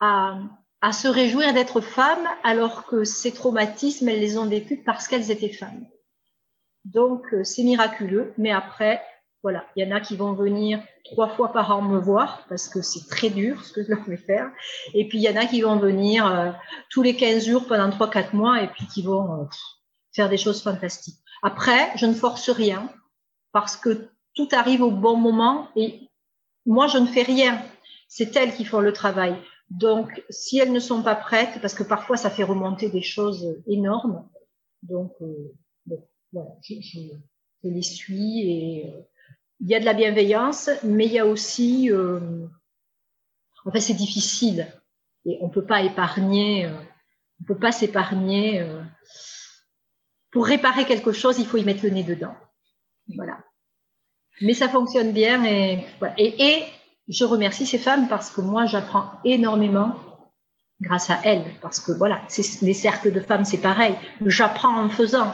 [0.00, 0.38] à
[0.82, 5.30] à se réjouir d'être femme alors que ces traumatismes, elles les ont vécus parce qu'elles
[5.30, 5.86] étaient femmes.
[6.84, 8.34] Donc, euh, c'est miraculeux.
[8.36, 9.00] Mais après,
[9.44, 12.68] voilà, il y en a qui vont venir trois fois par an me voir parce
[12.68, 14.50] que c'est très dur ce que je leur fais faire.
[14.92, 16.50] Et puis, il y en a qui vont venir euh,
[16.90, 19.44] tous les 15 jours pendant trois, quatre mois et puis qui vont euh,
[20.12, 21.18] faire des choses fantastiques.
[21.44, 22.90] Après, je ne force rien
[23.52, 26.08] parce que tout arrive au bon moment et
[26.66, 27.62] moi, je ne fais rien.
[28.08, 29.36] C'est elles qui font le travail.
[29.72, 33.58] Donc, si elles ne sont pas prêtes, parce que parfois ça fait remonter des choses
[33.66, 34.28] énormes,
[34.82, 35.54] donc euh,
[35.86, 36.98] bon, voilà, je, je,
[37.64, 39.00] je, les suis et euh,
[39.60, 42.46] il y a de la bienveillance, mais il y a aussi, euh,
[43.64, 44.66] en fait, c'est difficile
[45.24, 46.76] et on peut pas épargner, euh,
[47.40, 48.60] on peut pas s'épargner.
[48.60, 48.82] Euh,
[50.32, 52.34] pour réparer quelque chose, il faut y mettre le nez dedans.
[53.14, 53.42] Voilà.
[54.42, 55.86] Mais ça fonctionne bien et,
[56.18, 56.64] et, et
[57.12, 59.94] je remercie ces femmes parce que moi, j'apprends énormément
[60.80, 61.44] grâce à elles.
[61.60, 62.22] Parce que voilà,
[62.62, 63.94] les cercles de femmes, c'est pareil.
[64.24, 65.32] J'apprends en faisant.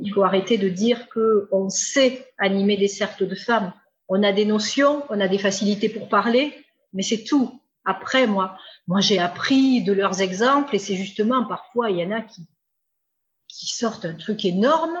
[0.00, 3.72] Il faut arrêter de dire que on sait animer des cercles de femmes.
[4.08, 6.54] On a des notions, on a des facilités pour parler,
[6.92, 7.60] mais c'est tout.
[7.84, 8.56] Après, moi,
[8.86, 13.66] moi j'ai appris de leurs exemples et c'est justement parfois il y en a qui
[13.66, 14.98] sortent un truc énorme.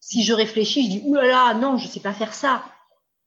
[0.00, 2.64] Si je réfléchis, je dis oulala, là non, je sais pas faire ça.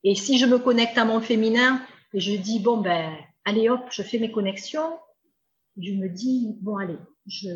[0.05, 1.81] Et si je me connecte à mon féminin
[2.13, 3.11] et je dis bon ben
[3.43, 4.99] allez hop, je fais mes connexions,
[5.77, 7.49] je me dis bon allez, je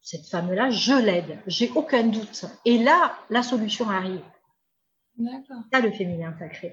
[0.00, 2.46] cette femme-là, je l'aide, j'ai aucun doute.
[2.64, 4.22] Et là, la solution arrive.
[5.18, 5.62] D'accord.
[5.70, 6.72] Ça le féminin sacré.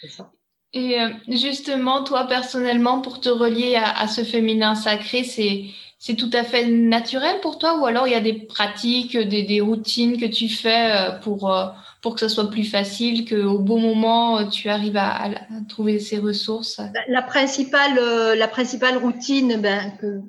[0.00, 0.32] C'est ça.
[0.72, 5.66] Et euh, justement, toi personnellement, pour te relier à, ce féminin sacré, c'est
[6.00, 9.42] c'est tout à fait naturel pour toi ou alors il y a des pratiques, des,
[9.42, 11.66] des routines que tu fais euh, pour euh,
[12.00, 15.30] pour que ce soit plus facile, qu'au bon moment tu arrives à,
[15.68, 16.80] trouver ces ressources.
[17.08, 20.20] La principale la principale routine ben, que,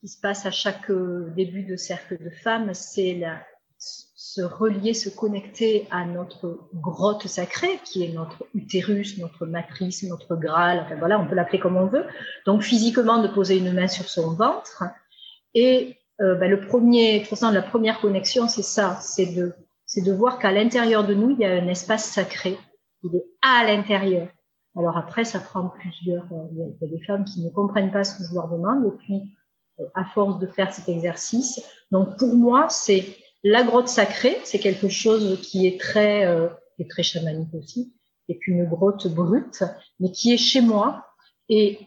[0.00, 0.90] qui se passe à chaque
[1.36, 3.22] début de cercle de femmes, c'est
[4.34, 10.34] se relier, se connecter à notre grotte sacrée, qui est notre utérus, notre matrice, notre
[10.34, 12.04] graal, enfin voilà, on peut l'appeler comme on veut.
[12.44, 14.82] Donc physiquement, de poser une main sur son ventre.
[15.54, 19.52] Et euh, ben, le premier, de toute façon, la première connexion, c'est ça, c'est de,
[19.94, 22.58] c'est de voir qu'à l'intérieur de nous, il y a un espace sacré.
[23.04, 24.26] Il est à l'intérieur.
[24.76, 26.24] Alors après, ça prend plusieurs.
[26.32, 28.86] Euh, il y a des femmes qui ne comprennent pas ce que je leur demande,
[28.86, 29.22] et puis
[29.78, 31.62] euh, à force de faire cet exercice.
[31.92, 33.04] Donc pour moi, c'est
[33.44, 36.48] la grotte sacrée, c'est quelque chose qui est très, euh,
[36.88, 37.94] très chamanique aussi,
[38.28, 39.62] et puis une grotte brute,
[40.00, 41.06] mais qui est chez moi.
[41.48, 41.78] Et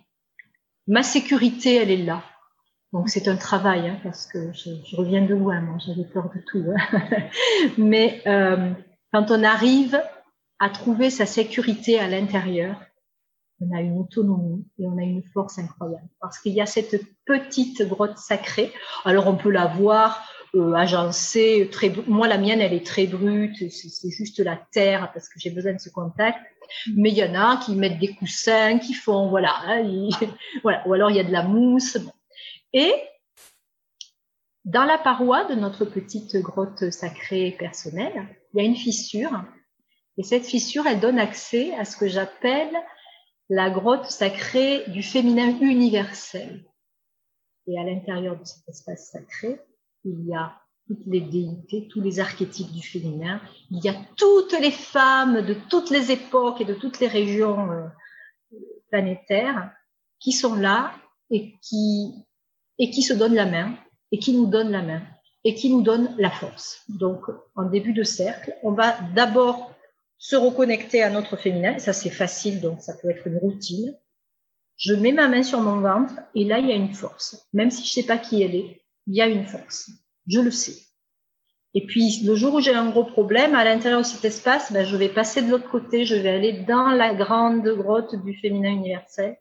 [0.87, 2.23] ma sécurité, elle est là.
[2.93, 6.29] Donc c'est un travail, hein, parce que je, je, reviens de loin, moi j'avais peur
[6.33, 6.63] de tout.
[6.71, 7.27] Hein.
[7.77, 8.71] mais euh,
[9.11, 10.01] quand on arrive
[10.59, 12.81] à trouver sa sécurité à l'intérieur,
[13.59, 16.07] on a une autonomie et on a une force incroyable.
[16.21, 18.71] Parce qu'il y a cette petite grotte sacrée.
[19.03, 20.23] Alors on peut la voir
[20.55, 21.67] euh, agencée.
[21.71, 23.69] Très, moi, la mienne, elle est très brute.
[23.69, 26.37] C'est juste la terre parce que j'ai besoin de ce contact.
[26.95, 29.83] Mais il y en a qui mettent des coussins, qui font, voilà, hein,
[30.63, 30.87] voilà.
[30.87, 31.97] Ou alors il y a de la mousse.
[32.77, 32.93] Et
[34.65, 39.31] dans la paroi de notre petite grotte sacrée personnelle, il y a une fissure.
[40.19, 42.77] Et cette fissure, elle donne accès à ce que j'appelle
[43.49, 46.65] la grotte sacrée du féminin universel.
[47.65, 49.59] Et à l'intérieur de cet espace sacré,
[50.03, 54.53] il y a toutes les déités, tous les archétypes du féminin, il y a toutes
[54.53, 57.87] les femmes de toutes les époques et de toutes les régions euh,
[58.91, 59.71] planétaires
[60.19, 60.93] qui sont là
[61.31, 62.26] et qui,
[62.79, 63.75] et qui se donnent la main,
[64.11, 65.01] et qui nous donnent la main,
[65.43, 66.83] et qui nous donnent la force.
[66.89, 67.23] Donc,
[67.55, 69.71] en début de cercle, on va d'abord
[70.17, 73.95] se reconnecter à notre féminin, ça c'est facile, donc ça peut être une routine.
[74.77, 77.47] Je mets ma main sur mon ventre, et là, il y a une force.
[77.53, 79.89] Même si je sais pas qui elle est, il y a une force.
[80.27, 80.87] Je le sais.
[81.73, 84.85] Et puis, le jour où j'ai un gros problème, à l'intérieur de cet espace, ben,
[84.85, 88.71] je vais passer de l'autre côté, je vais aller dans la grande grotte du féminin
[88.71, 89.37] universel.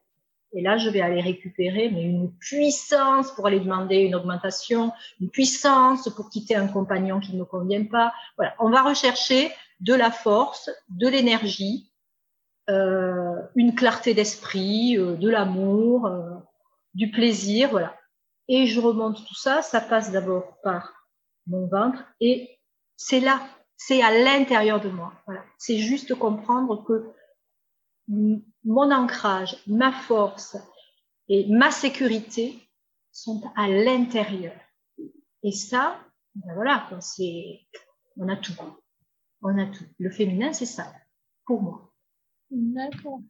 [0.52, 5.28] Et là, je vais aller récupérer mais une puissance pour aller demander une augmentation, une
[5.28, 8.12] puissance pour quitter un compagnon qui ne me convient pas.
[8.36, 11.92] Voilà, on va rechercher de la force, de l'énergie,
[12.70, 16.30] euh, une clarté d'esprit, euh, de l'amour, euh,
[16.94, 17.68] du plaisir.
[17.70, 17.94] Voilà
[18.48, 19.62] et je remonte tout ça.
[19.62, 20.92] Ça passe d'abord par
[21.46, 22.58] mon ventre et
[22.96, 23.40] c'est là,
[23.76, 25.12] c'est à l'intérieur de moi.
[25.26, 25.42] Voilà.
[25.58, 27.10] C'est juste comprendre que
[28.08, 30.56] mon ancrage, ma force
[31.28, 32.58] et ma sécurité
[33.12, 34.54] sont à l'intérieur.
[35.42, 35.98] Et ça,
[36.34, 37.60] ben voilà, c'est,
[38.16, 38.52] on a tout.
[39.42, 39.84] On a tout.
[39.98, 40.92] Le féminin, c'est ça,
[41.46, 41.92] pour moi.
[42.50, 43.20] D'accord.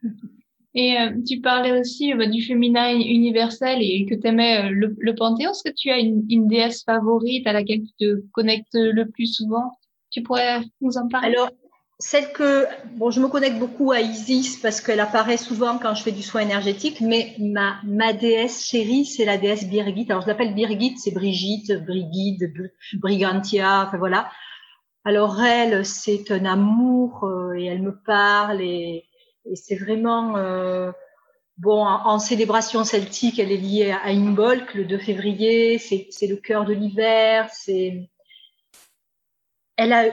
[0.74, 4.94] Et euh, tu parlais aussi euh, du féminin universel et que tu aimais euh, le,
[4.98, 5.50] le, Panthéon.
[5.50, 9.26] Est-ce que tu as une, une, déesse favorite à laquelle tu te connectes le plus
[9.26, 9.72] souvent?
[10.10, 11.28] Tu pourrais nous en parler?
[11.28, 11.50] Alors,
[11.98, 16.02] celle que bon, je me connecte beaucoup à Isis parce qu'elle apparaît souvent quand je
[16.02, 20.06] fais du soin énergétique, mais ma, ma déesse chérie, c'est la déesse Birgit.
[20.10, 22.52] Alors, je l'appelle Birgit, c'est Brigitte, Brigide,
[22.94, 24.30] Brigantia, enfin voilà.
[25.04, 29.06] Alors, elle, c'est un amour et elle me parle et
[29.50, 30.90] et c'est vraiment euh,
[31.58, 35.78] bon en, célébration celtique, elle est liée à Imbolc le 2 février.
[35.78, 37.48] C'est le cœur de l'hiver.
[37.52, 38.08] C'est
[39.76, 40.06] elle a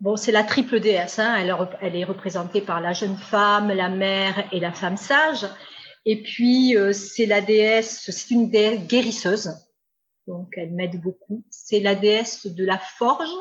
[0.00, 1.18] bon c'est la triple déesse.
[1.18, 1.36] Hein,
[1.80, 5.46] elle, est représentée par la jeune femme, la mère et la femme sage.
[6.04, 9.54] Et puis euh, c'est la déesse, c'est une déesse guérisseuse.
[10.26, 11.44] Donc elle m'aide beaucoup.
[11.50, 13.34] C'est la déesse de la forge.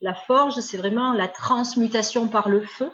[0.00, 2.90] La forge, c'est vraiment la transmutation par le feu.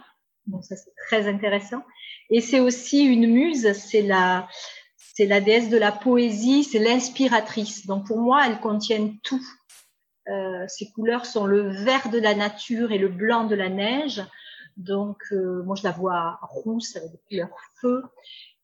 [0.47, 1.83] Donc ça c'est très intéressant.
[2.31, 4.49] Et c'est aussi une muse, c'est la,
[4.97, 7.87] c'est la déesse de la poésie, c'est l'inspiratrice.
[7.87, 9.45] Donc pour moi, elles contiennent tout.
[10.29, 14.23] Euh, ces couleurs sont le vert de la nature et le blanc de la neige.
[14.77, 18.03] Donc euh, moi je la vois rousse avec des couleurs feu.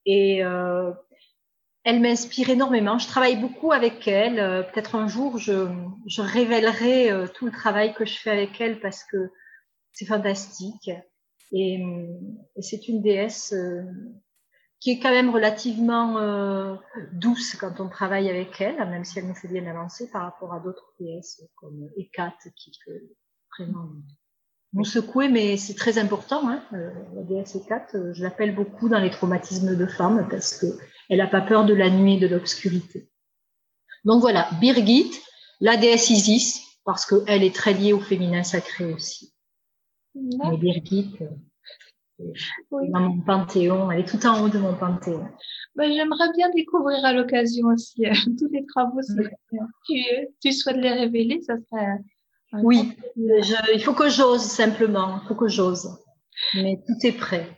[0.06, 0.92] Et euh,
[1.84, 2.98] elle m'inspire énormément.
[2.98, 4.66] Je travaille beaucoup avec elle.
[4.72, 5.68] Peut-être un jour, je,
[6.18, 9.30] révélerai tout le travail que je fais avec elle parce que
[9.92, 10.90] c'est fantastique.
[11.52, 11.84] Et
[12.60, 13.54] c'est une déesse
[14.84, 16.76] qui est quand même relativement euh,
[17.12, 20.52] douce quand on travaille avec elle, même si elle nous fait bien avancer par rapport
[20.52, 23.00] à d'autres pièces comme Ekat qui peut
[23.58, 23.88] vraiment
[24.74, 26.46] nous secouer, mais c'est très important.
[26.50, 30.58] Hein, euh, la déesse Ekat, euh, je l'appelle beaucoup dans les traumatismes de femmes parce
[30.58, 30.66] que
[31.08, 33.08] elle n'a pas peur de la nuit et de l'obscurité.
[34.04, 35.12] Donc voilà, Birgit,
[35.60, 39.32] la déesse Isis, parce qu'elle est très liée au féminin sacré aussi.
[40.14, 41.16] Mais Birgit,
[42.18, 45.26] dans mon panthéon, elle est tout en haut de mon panthéon.
[45.74, 49.00] Bah, J'aimerais bien découvrir à l'occasion aussi euh, tous les travaux.
[49.86, 49.94] tu,
[50.40, 51.98] tu souhaites les révéler, ça serait.
[52.62, 55.88] Oui, il faut que j'ose simplement, il faut que j'ose.
[56.54, 57.48] Mais tout est prêt.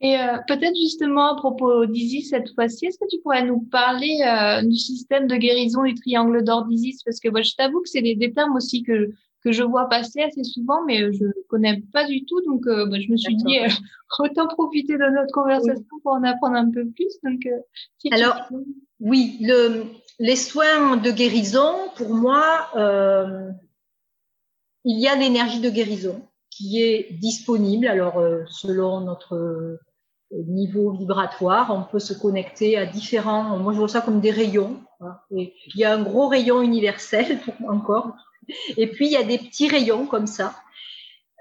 [0.00, 4.20] Et euh, peut-être justement à propos d'Isis cette fois-ci, est-ce que tu pourrais nous parler
[4.26, 7.02] euh, du système de guérison du triangle d'or d'Isis?
[7.04, 9.10] Parce que moi, je t'avoue que c'est des, des, termes aussi que
[9.44, 12.40] que je vois passer assez souvent, mais euh, je connais pas du tout.
[12.46, 13.68] Donc, euh, bah, je me suis dit, euh,
[14.18, 17.18] autant profiter de notre conversation pour en apprendre un peu plus.
[17.22, 17.46] Donc,
[18.10, 18.48] Alors,
[19.00, 19.84] oui, le,
[20.18, 22.70] les soins de guérison, pour moi,
[24.84, 27.86] il y a l'énergie de guérison qui est disponible.
[27.86, 29.78] Alors, selon notre
[30.30, 33.58] niveau vibratoire, on peut se connecter à différents.
[33.58, 34.80] Moi, je vois ça comme des rayons.
[35.00, 38.14] Hein, et il y a un gros rayon universel pour encore
[38.76, 40.54] et puis, il y a des petits rayons comme ça.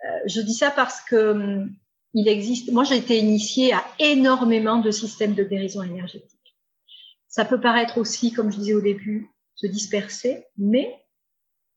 [0.06, 1.76] Euh, je dis ça parce que hum,
[2.14, 2.72] il existe.
[2.72, 6.30] Moi, j'ai été initiée à énormément de systèmes de guérison énergétique.
[7.28, 10.96] Ça peut paraître aussi, comme je disais au début, se disperser, mais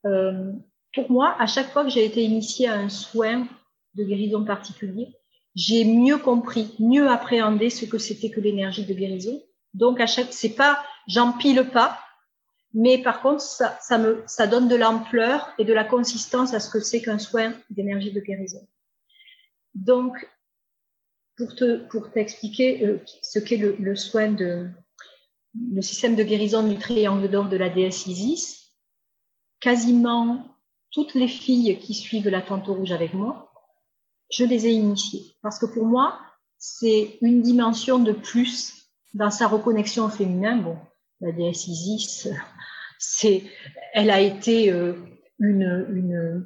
[0.05, 0.53] euh,
[0.95, 3.47] pour moi, à chaque fois que j'ai été initiée à un soin
[3.95, 5.09] de guérison particulier,
[5.55, 9.43] j'ai mieux compris, mieux appréhendé ce que c'était que l'énergie de guérison.
[9.73, 11.99] Donc, à chaque, c'est pas, j'empile pas,
[12.79, 16.69] mais par contre, ça, me, ça donne de l'ampleur et de la consistance à ce
[16.69, 18.69] que c'est qu'un soin d'énergie de guérison.
[19.75, 20.29] Donc,
[21.39, 24.69] pour te, pour t'expliquer euh, ce qu'est le, le, soin de,
[25.73, 28.75] le système de guérison du triangle d'or de la déesse Isis,
[29.59, 30.47] quasiment
[30.91, 33.55] toutes les filles qui suivent la tente rouge avec moi,
[34.31, 35.35] je les ai initiées.
[35.41, 36.21] Parce que pour moi,
[36.59, 40.59] c'est une dimension de plus dans sa reconnexion au féminin.
[40.59, 40.77] Bon,
[41.21, 42.29] la déesse Isis,
[42.99, 43.43] c'est,
[43.95, 44.95] elle a été euh,
[45.39, 46.45] une, une,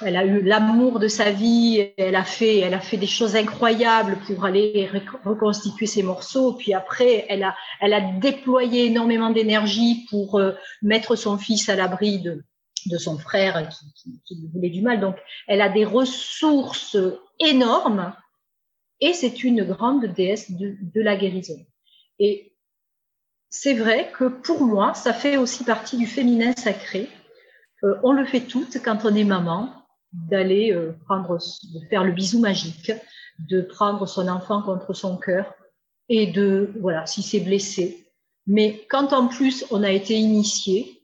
[0.00, 3.36] elle a eu l'amour de sa vie, elle a fait, elle a fait des choses
[3.36, 4.88] incroyables pour aller
[5.24, 6.54] reconstituer ses morceaux.
[6.54, 10.52] Puis après, elle a, elle a déployé énormément d'énergie pour euh,
[10.82, 12.42] mettre son fils à l'abri de,
[12.86, 15.00] de son frère qui, lui voulait du mal.
[15.00, 16.96] Donc, elle a des ressources
[17.38, 18.14] énormes
[19.00, 21.58] et c'est une grande déesse de, de la guérison.
[22.18, 22.55] Et
[23.58, 27.08] c'est vrai que pour moi, ça fait aussi partie du féminin sacré.
[27.84, 29.72] Euh, on le fait toutes quand on est maman,
[30.12, 32.92] d'aller euh, prendre, de faire le bisou magique,
[33.38, 35.54] de prendre son enfant contre son cœur
[36.10, 38.12] et de, voilà, si c'est blessé.
[38.46, 41.02] Mais quand en plus on a été initié,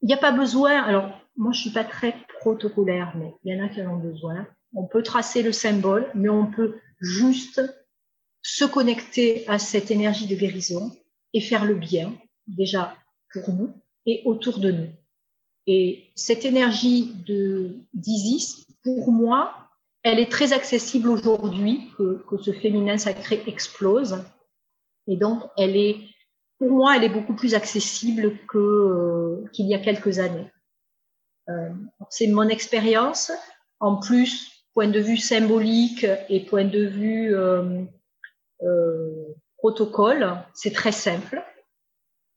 [0.00, 3.60] il n'y a pas besoin, alors moi je suis pas très protocolaire, mais il y
[3.60, 4.46] en a qui en ont besoin.
[4.72, 7.60] On peut tracer le symbole, mais on peut juste
[8.40, 10.90] se connecter à cette énergie de guérison
[11.34, 12.14] et faire le bien,
[12.46, 12.96] déjà
[13.32, 13.70] pour nous
[14.06, 14.88] et autour de nous.
[15.66, 17.12] Et cette énergie
[17.94, 19.54] d'Isis, pour moi,
[20.02, 24.22] elle est très accessible aujourd'hui que, que, ce féminin sacré explose.
[25.06, 25.96] Et donc, elle est,
[26.58, 30.50] pour moi, elle est beaucoup plus accessible que euh, qu'il y a quelques années.
[31.48, 31.70] Euh,
[32.10, 33.32] c'est mon expérience.
[33.80, 37.82] En plus, point de vue symbolique et point de vue euh,
[38.62, 39.34] euh
[39.64, 41.42] protocole, c'est très simple.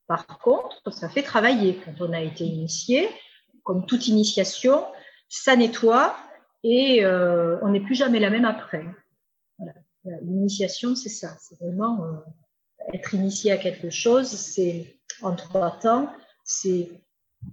[0.08, 1.78] Par contre, ça fait travailler.
[1.84, 3.10] Quand on a été initié,
[3.64, 4.86] comme toute initiation,
[5.28, 6.16] ça nettoie
[6.64, 8.86] et euh, on n'est plus jamais la même après.
[10.22, 11.36] L'initiation, c'est ça.
[11.42, 12.14] C'est vraiment euh,
[12.94, 14.28] être initié à quelque chose.
[14.28, 16.10] C'est en trois temps.
[16.46, 16.90] C'est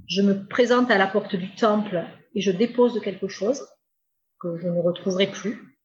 [0.07, 2.05] je me présente à la porte du temple
[2.37, 3.67] et je dépose quelque chose
[4.39, 5.77] que je ne retrouverai plus.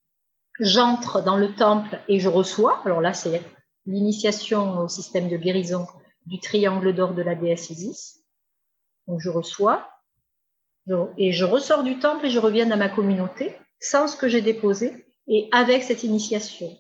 [0.60, 2.84] J'entre dans le temple et je reçois.
[2.86, 3.42] Alors là, c'est
[3.90, 5.88] l'initiation au système de guérison
[6.28, 8.24] du triangle d'or de la déesse Isis.
[9.08, 9.90] Donc je reçois
[11.18, 14.42] et je ressors du temple et je reviens dans ma communauté sans ce que j'ai
[14.42, 16.76] déposé et avec cette initiation.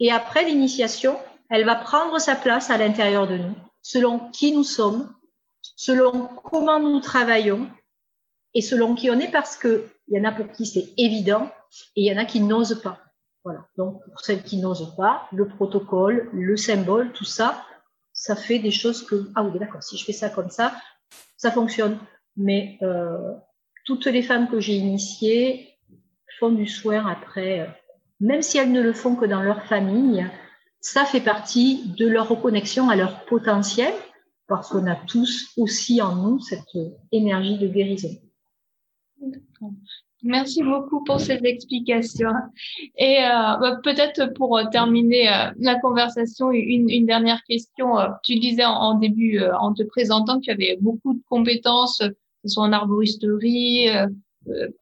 [0.00, 1.18] Et après l'initiation,
[1.50, 5.12] elle va prendre sa place à l'intérieur de nous, selon qui nous sommes,
[5.76, 7.68] selon comment nous travaillons
[8.54, 11.50] et selon qui on est, parce que il y en a pour qui c'est évident
[11.96, 13.00] et il y en a qui n'osent pas.
[13.44, 13.66] Voilà.
[13.76, 17.64] Donc, pour celles qui n'osent pas, le protocole, le symbole, tout ça,
[18.12, 20.72] ça fait des choses que, ah oui, d'accord, si je fais ça comme ça,
[21.36, 21.98] ça fonctionne.
[22.36, 23.34] Mais euh,
[23.84, 25.76] toutes les femmes que j'ai initiées
[26.38, 27.68] font du soin après,
[28.20, 30.24] même si elles ne le font que dans leur famille,
[30.80, 33.92] ça fait partie de leur reconnexion à leur potentiel,
[34.46, 36.76] parce qu'on a tous aussi en nous cette
[37.10, 38.16] énergie de guérison.
[40.22, 42.30] Merci beaucoup pour ces explications.
[42.96, 47.96] Et euh, bah, peut-être pour euh, terminer euh, la conversation, une, une, dernière question.
[48.22, 52.14] Tu disais en, début, en te présentant, que tu avais beaucoup de compétences, que
[52.44, 53.88] ce soit en arboristerie,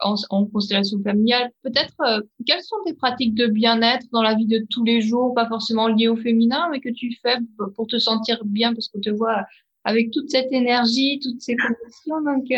[0.01, 1.51] en, en, constellation familiale.
[1.63, 5.49] Peut-être, quelles sont tes pratiques de bien-être dans la vie de tous les jours, pas
[5.49, 7.37] forcément liées au féminin, mais que tu fais
[7.77, 9.45] pour te sentir bien, parce qu'on te voit
[9.85, 12.21] avec toute cette énergie, toutes ces connexions.
[12.23, 12.53] Donc,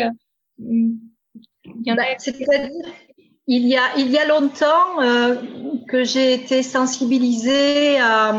[1.65, 2.69] bah, c'est-à-dire,
[3.47, 5.35] il y a, il y a longtemps euh,
[5.87, 8.33] que j'ai été sensibilisée à,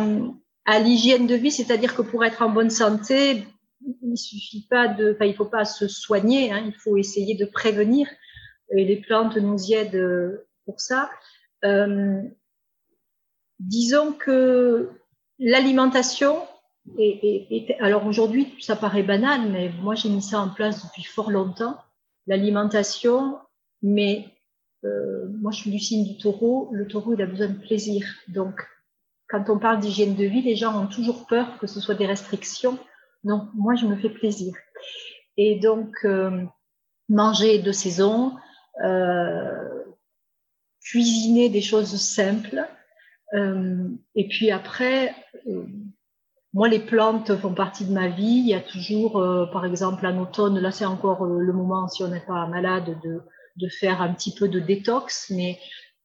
[0.64, 3.44] à l'hygiène de vie, c'est-à-dire que pour être en bonne santé,
[4.02, 7.44] il suffit pas de, enfin, il faut pas se soigner, hein, il faut essayer de
[7.44, 8.08] prévenir.
[8.76, 11.10] Et les plantes nous y aident pour ça.
[11.64, 12.22] Euh,
[13.60, 14.90] disons que
[15.38, 16.38] l'alimentation
[16.98, 21.30] est, alors aujourd'hui, ça paraît banal, mais moi j'ai mis ça en place depuis fort
[21.30, 21.76] longtemps
[22.26, 23.38] l'alimentation,
[23.82, 24.26] mais
[24.84, 28.06] euh, moi je suis du signe du taureau, le taureau il a besoin de plaisir.
[28.28, 28.60] Donc
[29.28, 32.06] quand on parle d'hygiène de vie, les gens ont toujours peur que ce soit des
[32.06, 32.78] restrictions.
[33.24, 34.54] Donc moi je me fais plaisir.
[35.36, 36.44] Et donc euh,
[37.08, 38.32] manger de saison,
[38.82, 39.84] euh,
[40.80, 42.66] cuisiner des choses simples.
[43.34, 45.14] Euh, et puis après,
[45.48, 45.66] euh,
[46.54, 48.22] moi, les plantes font partie de ma vie.
[48.38, 51.88] Il y a toujours, euh, par exemple, en automne, là c'est encore euh, le moment,
[51.88, 55.30] si on n'est pas malade, de, faire un petit peu de détox.
[55.30, 55.58] Mais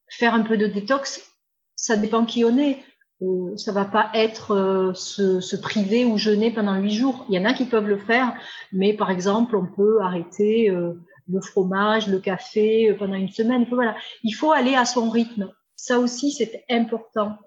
[0.09, 1.21] faire un peu de détox,
[1.75, 2.79] ça dépend qui on est.
[3.21, 7.25] Euh, ça va pas être euh, se, priver ou jeûner pendant huit jours.
[7.29, 8.33] Il y en a qui peuvent le faire,
[8.71, 13.67] mais par exemple, on peut arrêter le fromage, le café pendant une semaine.
[14.23, 15.51] Il faut aller à son rythme.
[15.75, 17.37] Ça aussi, c'est important.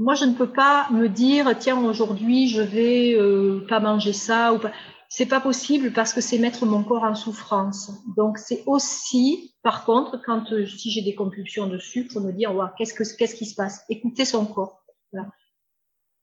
[0.00, 4.54] Moi, je ne peux pas me dire, tiens, aujourd'hui, je vais euh, pas manger ça
[4.54, 4.72] ou pas.
[5.10, 7.92] C'est pas possible parce que c'est mettre mon corps en souffrance.
[8.16, 12.54] Donc, c'est aussi, par contre, quand euh, si j'ai des compulsions de sucre, me dire,
[12.54, 13.84] ouais, qu'est-ce que qu'est-ce qui se passe?
[13.90, 14.82] Écouter son corps.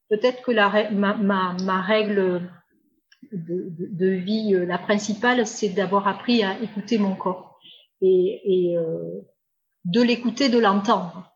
[0.09, 2.49] Peut-être que la, ma, ma, règle
[3.31, 7.59] de, vie, euh, la principale, c'est d'avoir appris à écouter mon corps
[8.01, 9.21] et, et euh,
[9.85, 11.31] de l'écouter, de l'entendre.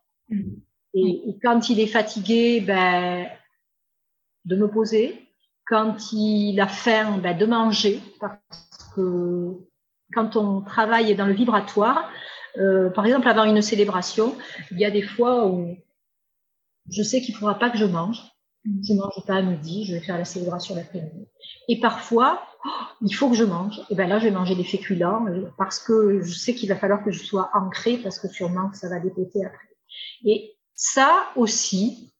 [0.94, 3.26] Et, et, quand il est fatigué, ben,
[4.44, 5.28] de me poser.
[5.66, 8.00] Quand il a faim, ben, de manger.
[8.20, 9.56] Parce que
[10.12, 12.10] quand on travaille dans le vibratoire,
[12.58, 14.36] euh, par exemple avant une célébration,
[14.70, 15.76] il y a des fois où
[16.90, 18.20] je sais qu'il ne faudra pas que je mange.
[18.64, 21.26] Je ne mange pas à midi, je vais faire la célébration l'après-midi.
[21.68, 22.68] Et parfois, oh,
[23.00, 23.80] il faut que je mange.
[23.90, 26.76] Et ben là, je vais manger des féculents euh, parce que je sais qu'il va
[26.76, 29.68] falloir que je sois ancrée parce que sûrement ça va dépoter après.
[30.24, 32.12] Et ça aussi,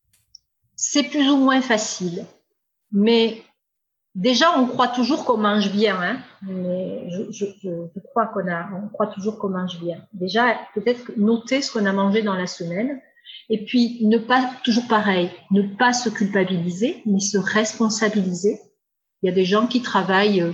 [0.77, 2.27] c'est plus ou moins facile.
[2.91, 3.43] Mais
[4.15, 6.01] déjà, on croit toujours qu'on mange bien.
[6.01, 10.05] Hein, mais je, je, je crois qu'on a, on croit toujours qu'on mange bien.
[10.13, 13.01] Déjà, peut-être noter ce qu'on a mangé dans la semaine.
[13.49, 18.61] Et puis, ne pas, toujours pareil, ne pas se culpabiliser, mais se responsabiliser.
[19.23, 20.53] Il y a des gens qui travaillent euh,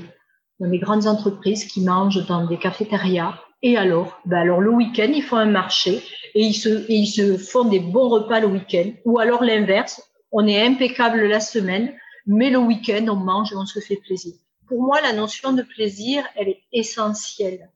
[0.61, 3.39] dans des grandes entreprises, qui mangent dans des cafétérias.
[3.63, 6.03] Et alors, ben alors le week-end, ils font un marché
[6.35, 8.91] et ils se, et ils se font des bons repas le week-end.
[9.05, 11.93] Ou alors l'inverse, on est impeccable la semaine,
[12.27, 14.35] mais le week-end, on mange et on se fait plaisir.
[14.67, 17.71] Pour moi, la notion de plaisir, elle est essentielle.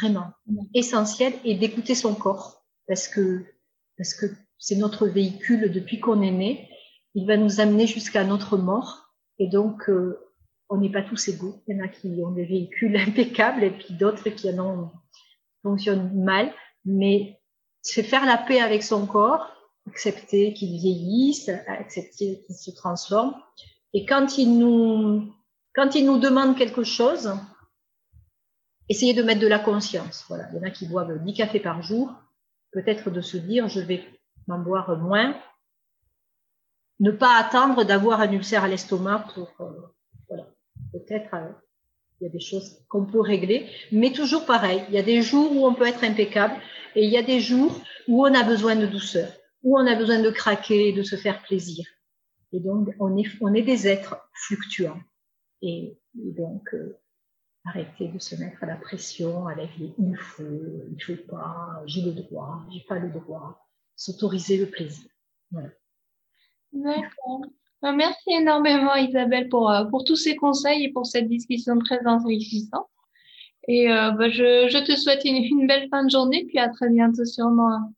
[0.00, 0.32] Vraiment,
[0.74, 3.44] essentielle et d'écouter son corps parce que,
[3.96, 4.26] parce que
[4.58, 6.68] c'est notre véhicule depuis qu'on est né.
[7.14, 10.18] Il va nous amener jusqu'à notre mort et donc, euh,
[10.68, 11.62] on n'est pas tous égaux.
[11.66, 14.90] Il y en a qui ont des véhicules impeccables et puis d'autres qui en ont,
[15.62, 16.52] fonctionnent mal
[16.86, 17.40] mais
[17.82, 19.52] c'est faire la paix avec son corps,
[19.88, 23.34] accepter qu'il vieillisse, accepter qu'il se transforme.
[23.92, 25.32] Et quand il nous,
[25.74, 27.32] quand il nous demande quelque chose,
[28.88, 30.24] essayer de mettre de la conscience.
[30.28, 30.48] Voilà.
[30.52, 32.12] Il y en a qui boivent 10 cafés par jour.
[32.72, 34.04] Peut-être de se dire, je vais
[34.46, 35.36] m'en boire moins.
[37.00, 39.94] Ne pas attendre d'avoir un ulcère à l'estomac pour, euh,
[40.28, 40.46] voilà.
[40.98, 41.52] Peut-être, euh,
[42.20, 44.82] il y a des choses qu'on peut régler, mais toujours pareil.
[44.88, 46.54] Il y a des jours où on peut être impeccable
[46.94, 47.78] et il y a des jours
[48.08, 49.30] où on a besoin de douceur,
[49.62, 51.84] où on a besoin de craquer, de se faire plaisir.
[52.52, 55.00] Et donc, on est, des êtres fluctuants.
[55.60, 56.98] Et, donc, euh,
[57.64, 60.44] arrêter de se mettre à la pression, la vie, il faut,
[60.90, 65.10] il faut pas, j'ai le droit, j'ai pas le droit, s'autoriser le plaisir.
[65.50, 65.68] Voilà.
[66.72, 67.42] D'accord.
[67.84, 72.04] Euh, merci énormément Isabelle pour, euh, pour tous ces conseils et pour cette discussion très
[72.06, 72.88] enrichissante.
[73.68, 76.68] Et euh, bah, je, je, te souhaite une, une, belle fin de journée, puis à
[76.68, 77.92] très bientôt sûrement.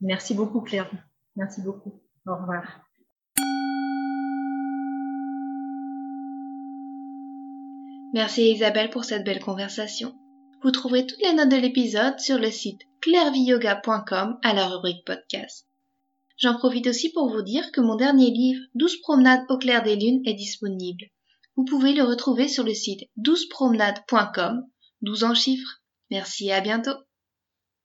[0.00, 0.90] Merci beaucoup Claire.
[1.36, 2.00] Merci beaucoup.
[2.26, 2.64] Au revoir.
[8.14, 10.14] Merci Isabelle pour cette belle conversation.
[10.62, 15.66] Vous trouverez toutes les notes de l'épisode sur le site clairviyoga.com à la rubrique podcast.
[16.36, 19.96] J'en profite aussi pour vous dire que mon dernier livre 12 promenades au clair des
[19.96, 21.04] lunes est disponible.
[21.56, 24.62] Vous pouvez le retrouver sur le site 12promenades.com,
[25.02, 25.82] 12 en chiffres.
[26.10, 26.96] Merci et à bientôt.